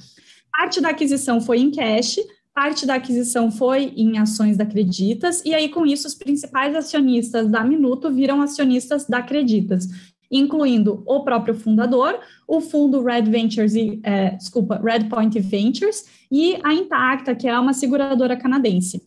Parte 0.51 0.81
da 0.81 0.89
aquisição 0.89 1.39
foi 1.39 1.59
em 1.59 1.71
cash, 1.71 2.17
parte 2.55 2.87
da 2.87 2.95
aquisição 2.95 3.51
foi 3.51 3.93
em 3.97 4.17
ações 4.19 4.57
da 4.57 4.65
Acreditas, 4.65 5.43
e 5.45 5.55
aí 5.55 5.69
com 5.69 5.85
isso 5.85 6.07
os 6.07 6.15
principais 6.15 6.75
acionistas 6.75 7.49
da 7.49 7.65
Minuto 7.65 8.11
viram 8.11 8.41
acionistas 8.41 9.07
da 9.07 9.19
Acreditas 9.19 9.89
incluindo 10.31 11.03
o 11.07 11.21
próprio 11.21 11.55
fundador, 11.55 12.19
o 12.49 12.61
fundo 12.61 13.03
Red 13.03 13.23
Ventures, 13.23 13.75
e, 13.75 14.01
é, 14.03 14.31
desculpa, 14.31 14.81
Red 14.83 15.05
Point 15.05 15.39
Ventures 15.39 16.05
e 16.31 16.59
a 16.65 16.75
Intacta, 16.75 17.35
que 17.37 17.47
é 17.47 17.57
uma 17.57 17.73
seguradora 17.73 18.37
canadense. 18.37 19.01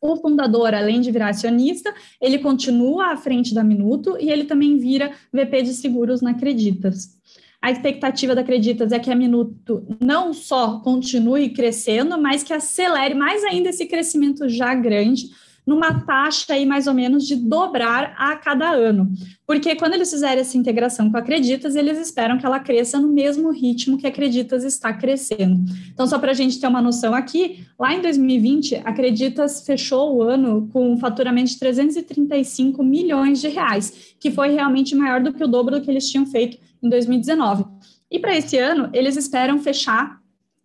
O 0.00 0.16
fundador, 0.16 0.74
além 0.74 1.00
de 1.00 1.10
virar 1.10 1.28
acionista, 1.28 1.94
ele 2.20 2.38
continua 2.38 3.12
à 3.12 3.16
frente 3.16 3.54
da 3.54 3.64
Minuto 3.64 4.16
e 4.20 4.30
ele 4.30 4.44
também 4.44 4.76
vira 4.76 5.12
VP 5.32 5.62
de 5.62 5.74
seguros 5.74 6.20
na 6.20 6.32
Acreditas. 6.32 7.16
A 7.62 7.70
expectativa 7.70 8.34
da 8.34 8.40
Acreditas 8.40 8.90
é 8.90 8.98
que 8.98 9.08
a 9.08 9.14
Minuto 9.14 9.86
não 10.00 10.34
só 10.34 10.80
continue 10.80 11.50
crescendo, 11.50 12.20
mas 12.20 12.42
que 12.42 12.52
acelere 12.52 13.14
mais 13.14 13.44
ainda 13.44 13.68
esse 13.68 13.86
crescimento 13.86 14.48
já 14.48 14.74
grande, 14.74 15.30
numa 15.64 16.00
taxa 16.00 16.54
aí 16.54 16.66
mais 16.66 16.88
ou 16.88 16.94
menos 16.94 17.24
de 17.24 17.36
dobrar 17.36 18.16
a 18.18 18.34
cada 18.34 18.68
ano. 18.72 19.12
Porque 19.46 19.76
quando 19.76 19.94
eles 19.94 20.10
fizerem 20.10 20.40
essa 20.40 20.58
integração 20.58 21.08
com 21.08 21.16
a 21.16 21.20
Acreditas, 21.20 21.76
eles 21.76 22.00
esperam 22.00 22.36
que 22.36 22.44
ela 22.44 22.58
cresça 22.58 22.98
no 22.98 23.06
mesmo 23.06 23.52
ritmo 23.52 23.96
que 23.96 24.06
a 24.06 24.10
Acreditas 24.10 24.64
está 24.64 24.92
crescendo. 24.92 25.64
Então, 25.92 26.04
só 26.04 26.18
para 26.18 26.32
a 26.32 26.34
gente 26.34 26.60
ter 26.60 26.66
uma 26.66 26.82
noção 26.82 27.14
aqui, 27.14 27.64
lá 27.78 27.94
em 27.94 28.02
2020, 28.02 28.78
a 28.78 28.88
Acreditas 28.88 29.64
fechou 29.64 30.16
o 30.16 30.22
ano 30.22 30.68
com 30.72 30.92
um 30.92 30.98
faturamento 30.98 31.50
de 31.50 31.58
335 31.60 32.82
milhões 32.82 33.40
de 33.40 33.46
reais, 33.46 34.16
que 34.18 34.32
foi 34.32 34.48
realmente 34.48 34.96
maior 34.96 35.20
do 35.20 35.32
que 35.32 35.44
o 35.44 35.48
dobro 35.48 35.78
do 35.78 35.80
que 35.80 35.90
eles 35.90 36.10
tinham 36.10 36.26
feito 36.26 36.58
em 36.82 36.88
2019. 36.88 37.64
E 38.10 38.18
para 38.18 38.36
esse 38.36 38.58
ano, 38.58 38.90
eles 38.92 39.16
esperam 39.16 39.58
fechar 39.58 40.20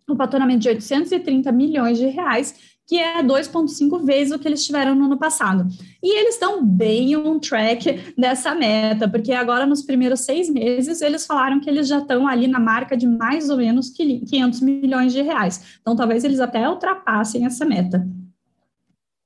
o 0.08 0.16
faturamento 0.16 0.60
de 0.60 0.68
830 0.68 1.52
milhões 1.52 1.98
de 1.98 2.06
reais, 2.06 2.54
que 2.86 2.98
é 2.98 3.22
2,5 3.22 4.02
vezes 4.02 4.32
o 4.32 4.38
que 4.38 4.48
eles 4.48 4.64
tiveram 4.64 4.94
no 4.94 5.04
ano 5.04 5.18
passado. 5.18 5.68
E 6.02 6.18
eles 6.18 6.34
estão 6.34 6.64
bem 6.64 7.14
on 7.16 7.38
track 7.38 8.14
dessa 8.16 8.54
meta, 8.54 9.06
porque 9.06 9.32
agora 9.32 9.66
nos 9.66 9.82
primeiros 9.82 10.20
seis 10.20 10.48
meses 10.48 11.02
eles 11.02 11.26
falaram 11.26 11.60
que 11.60 11.68
eles 11.68 11.86
já 11.86 11.98
estão 11.98 12.26
ali 12.26 12.48
na 12.48 12.58
marca 12.58 12.96
de 12.96 13.06
mais 13.06 13.50
ou 13.50 13.58
menos 13.58 13.90
500 13.90 14.60
milhões 14.62 15.12
de 15.12 15.20
reais. 15.20 15.78
Então 15.82 15.94
talvez 15.94 16.24
eles 16.24 16.40
até 16.40 16.66
ultrapassem 16.66 17.44
essa 17.44 17.66
meta. 17.66 18.06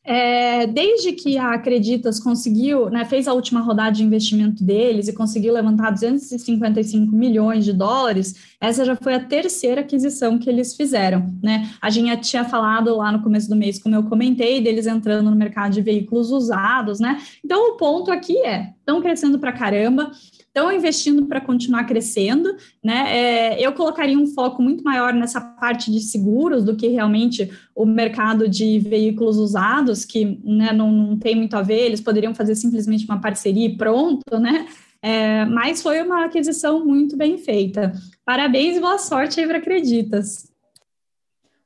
É, 0.04 0.66
desde 0.66 1.12
que 1.12 1.38
a 1.38 1.52
Acreditas 1.52 2.18
conseguiu, 2.18 2.90
né, 2.90 3.04
fez 3.04 3.28
a 3.28 3.32
última 3.32 3.60
rodada 3.60 3.92
de 3.92 4.02
investimento 4.02 4.64
deles 4.64 5.06
e 5.06 5.12
conseguiu 5.12 5.54
levantar 5.54 5.90
255 5.90 7.14
milhões 7.14 7.64
de 7.64 7.72
dólares, 7.72 8.34
essa 8.60 8.84
já 8.84 8.96
foi 8.96 9.14
a 9.14 9.20
terceira 9.20 9.80
aquisição 9.80 10.38
que 10.38 10.50
eles 10.50 10.74
fizeram. 10.74 11.32
Né? 11.40 11.70
A 11.80 11.88
gente 11.88 12.28
tinha 12.28 12.44
falado 12.44 12.96
lá 12.96 13.12
no 13.12 13.22
começo 13.22 13.48
do 13.48 13.54
mês, 13.54 13.80
como 13.80 13.94
eu 13.94 14.02
comentei, 14.02 14.60
deles 14.60 14.86
entrando 14.86 15.30
no 15.30 15.36
mercado 15.36 15.72
de 15.72 15.80
veículos 15.80 16.32
usados. 16.32 16.98
Né? 16.98 17.20
Então, 17.44 17.70
o 17.70 17.76
ponto 17.76 18.10
aqui 18.10 18.36
é: 18.38 18.72
estão 18.80 19.00
crescendo 19.00 19.38
para 19.38 19.52
caramba, 19.52 20.10
estão 20.54 20.70
investindo 20.70 21.24
para 21.24 21.40
continuar 21.40 21.84
crescendo, 21.84 22.54
né? 22.84 23.06
É, 23.08 23.66
eu 23.66 23.72
colocaria 23.72 24.18
um 24.18 24.26
foco 24.26 24.62
muito 24.62 24.84
maior 24.84 25.14
nessa 25.14 25.40
parte 25.40 25.90
de 25.90 25.98
seguros 25.98 26.62
do 26.62 26.76
que 26.76 26.88
realmente 26.88 27.50
o 27.74 27.86
mercado 27.86 28.46
de 28.46 28.78
veículos 28.78 29.38
usados, 29.38 30.04
que 30.04 30.38
né, 30.44 30.70
não, 30.72 30.92
não 30.92 31.18
tem 31.18 31.34
muito 31.34 31.56
a 31.56 31.62
ver, 31.62 31.86
eles 31.86 32.02
poderiam 32.02 32.34
fazer 32.34 32.54
simplesmente 32.54 33.06
uma 33.06 33.18
parceria 33.18 33.66
e 33.66 33.76
pronto, 33.78 34.38
né? 34.38 34.66
É, 35.00 35.46
mas 35.46 35.82
foi 35.82 36.02
uma 36.02 36.26
aquisição 36.26 36.84
muito 36.84 37.16
bem 37.16 37.38
feita. 37.38 37.92
Parabéns 38.24 38.76
e 38.76 38.80
boa 38.80 38.98
sorte 38.98 39.40
aí 39.40 39.46
para 39.46 39.56
Acreditas. 39.56 40.52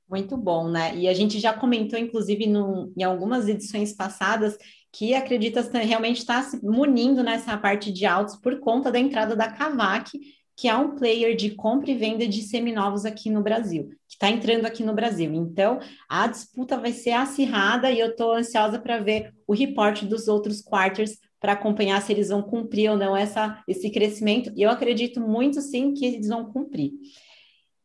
Muito 0.08 0.36
bom, 0.36 0.68
né? 0.68 0.96
E 0.96 1.08
a 1.08 1.12
gente 1.12 1.40
já 1.40 1.52
comentou, 1.52 1.98
inclusive, 1.98 2.46
no, 2.46 2.92
em 2.96 3.02
algumas 3.02 3.48
edições 3.48 3.92
passadas, 3.92 4.56
que 4.96 5.14
acredita 5.14 5.60
realmente 5.78 6.18
está 6.18 6.42
se 6.42 6.64
munindo 6.64 7.22
nessa 7.22 7.54
parte 7.58 7.92
de 7.92 8.06
autos 8.06 8.36
por 8.36 8.58
conta 8.60 8.90
da 8.90 8.98
entrada 8.98 9.36
da 9.36 9.52
Cavac, 9.52 10.18
que 10.56 10.68
é 10.68 10.74
um 10.74 10.96
player 10.96 11.36
de 11.36 11.50
compra 11.50 11.90
e 11.90 11.94
venda 11.94 12.26
de 12.26 12.40
seminovos 12.40 13.04
aqui 13.04 13.28
no 13.28 13.42
Brasil, 13.42 13.90
que 14.08 14.14
está 14.14 14.30
entrando 14.30 14.64
aqui 14.64 14.82
no 14.82 14.94
Brasil. 14.94 15.30
Então, 15.34 15.80
a 16.08 16.26
disputa 16.26 16.78
vai 16.78 16.92
ser 16.92 17.10
acirrada 17.10 17.90
e 17.90 18.00
eu 18.00 18.08
estou 18.08 18.32
ansiosa 18.32 18.78
para 18.78 18.98
ver 18.98 19.34
o 19.46 19.52
reporte 19.52 20.06
dos 20.06 20.28
outros 20.28 20.62
quarters 20.62 21.18
para 21.38 21.52
acompanhar 21.52 22.00
se 22.00 22.10
eles 22.10 22.30
vão 22.30 22.40
cumprir 22.40 22.90
ou 22.90 22.96
não 22.96 23.14
essa, 23.14 23.62
esse 23.68 23.90
crescimento. 23.90 24.50
E 24.56 24.62
eu 24.62 24.70
acredito 24.70 25.20
muito 25.20 25.60
sim 25.60 25.92
que 25.92 26.06
eles 26.06 26.28
vão 26.28 26.50
cumprir. 26.50 26.92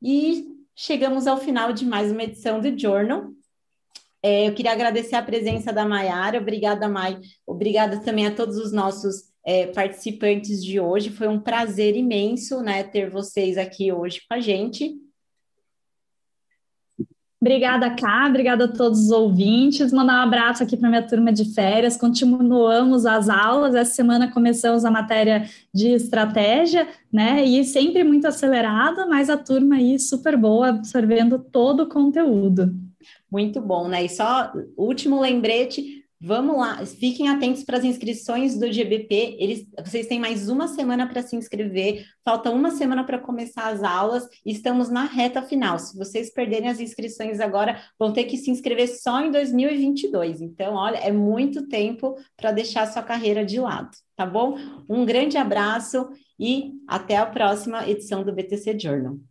E 0.01 0.45
chegamos 0.73 1.27
ao 1.27 1.37
final 1.37 1.73
de 1.73 1.85
mais 1.85 2.09
uma 2.09 2.23
edição 2.23 2.61
do 2.61 2.79
Journal. 2.79 3.33
É, 4.23 4.47
eu 4.47 4.53
queria 4.53 4.71
agradecer 4.71 5.15
a 5.15 5.23
presença 5.23 5.73
da 5.73 5.85
Maiara, 5.85 6.37
obrigada, 6.37 6.87
Mai, 6.87 7.19
obrigada 7.45 7.99
também 8.01 8.27
a 8.27 8.35
todos 8.35 8.57
os 8.57 8.71
nossos 8.71 9.31
é, 9.43 9.67
participantes 9.67 10.63
de 10.63 10.79
hoje. 10.79 11.09
Foi 11.09 11.27
um 11.27 11.39
prazer 11.39 11.95
imenso 11.95 12.61
né, 12.61 12.83
ter 12.83 13.09
vocês 13.09 13.57
aqui 13.57 13.91
hoje 13.91 14.21
com 14.27 14.35
a 14.35 14.39
gente. 14.39 14.95
Obrigada, 17.41 17.89
Cá, 17.95 18.27
obrigada 18.29 18.65
a 18.65 18.67
todos 18.67 19.05
os 19.05 19.09
ouvintes. 19.09 19.91
Mandar 19.91 20.19
um 20.19 20.27
abraço 20.27 20.61
aqui 20.61 20.77
para 20.77 20.87
minha 20.87 21.01
turma 21.01 21.33
de 21.33 21.55
férias. 21.55 21.97
Continuamos 21.97 23.03
as 23.07 23.29
aulas. 23.29 23.73
Essa 23.73 23.95
semana 23.95 24.31
começamos 24.31 24.85
a 24.85 24.91
matéria 24.91 25.49
de 25.73 25.87
estratégia, 25.87 26.87
né? 27.11 27.43
E 27.43 27.63
sempre 27.65 28.03
muito 28.03 28.27
acelerada, 28.27 29.07
mas 29.07 29.27
a 29.27 29.37
turma 29.37 29.77
aí 29.77 29.97
super 29.97 30.37
boa, 30.37 30.69
absorvendo 30.69 31.39
todo 31.39 31.81
o 31.81 31.89
conteúdo. 31.89 32.90
Muito 33.31 33.61
bom, 33.61 33.87
né? 33.87 34.03
E 34.03 34.09
só 34.09 34.51
último 34.75 35.21
lembrete, 35.21 36.01
vamos 36.19 36.57
lá, 36.57 36.85
fiquem 36.85 37.29
atentos 37.29 37.63
para 37.63 37.77
as 37.77 37.83
inscrições 37.85 38.59
do 38.59 38.71
GBP. 38.71 39.37
Eles, 39.39 39.65
vocês 39.83 40.05
têm 40.05 40.19
mais 40.19 40.49
uma 40.49 40.67
semana 40.67 41.07
para 41.07 41.23
se 41.23 41.37
inscrever, 41.37 42.05
falta 42.25 42.51
uma 42.51 42.71
semana 42.71 43.05
para 43.05 43.17
começar 43.17 43.69
as 43.69 43.81
aulas, 43.81 44.27
estamos 44.45 44.89
na 44.89 45.05
reta 45.05 45.41
final. 45.41 45.79
Se 45.79 45.97
vocês 45.97 46.31
perderem 46.31 46.69
as 46.69 46.81
inscrições 46.81 47.39
agora, 47.39 47.81
vão 47.97 48.11
ter 48.11 48.25
que 48.25 48.37
se 48.37 48.51
inscrever 48.51 48.87
só 48.87 49.21
em 49.21 49.31
2022. 49.31 50.41
Então, 50.41 50.75
olha, 50.75 50.97
é 50.97 51.11
muito 51.11 51.67
tempo 51.69 52.15
para 52.35 52.51
deixar 52.51 52.85
sua 52.91 53.01
carreira 53.01 53.45
de 53.45 53.61
lado, 53.61 53.91
tá 54.15 54.25
bom? 54.25 54.57
Um 54.89 55.05
grande 55.05 55.37
abraço 55.37 56.09
e 56.37 56.73
até 56.85 57.15
a 57.15 57.25
próxima 57.25 57.87
edição 57.87 58.23
do 58.23 58.33
BTC 58.33 58.77
Journal. 58.77 59.30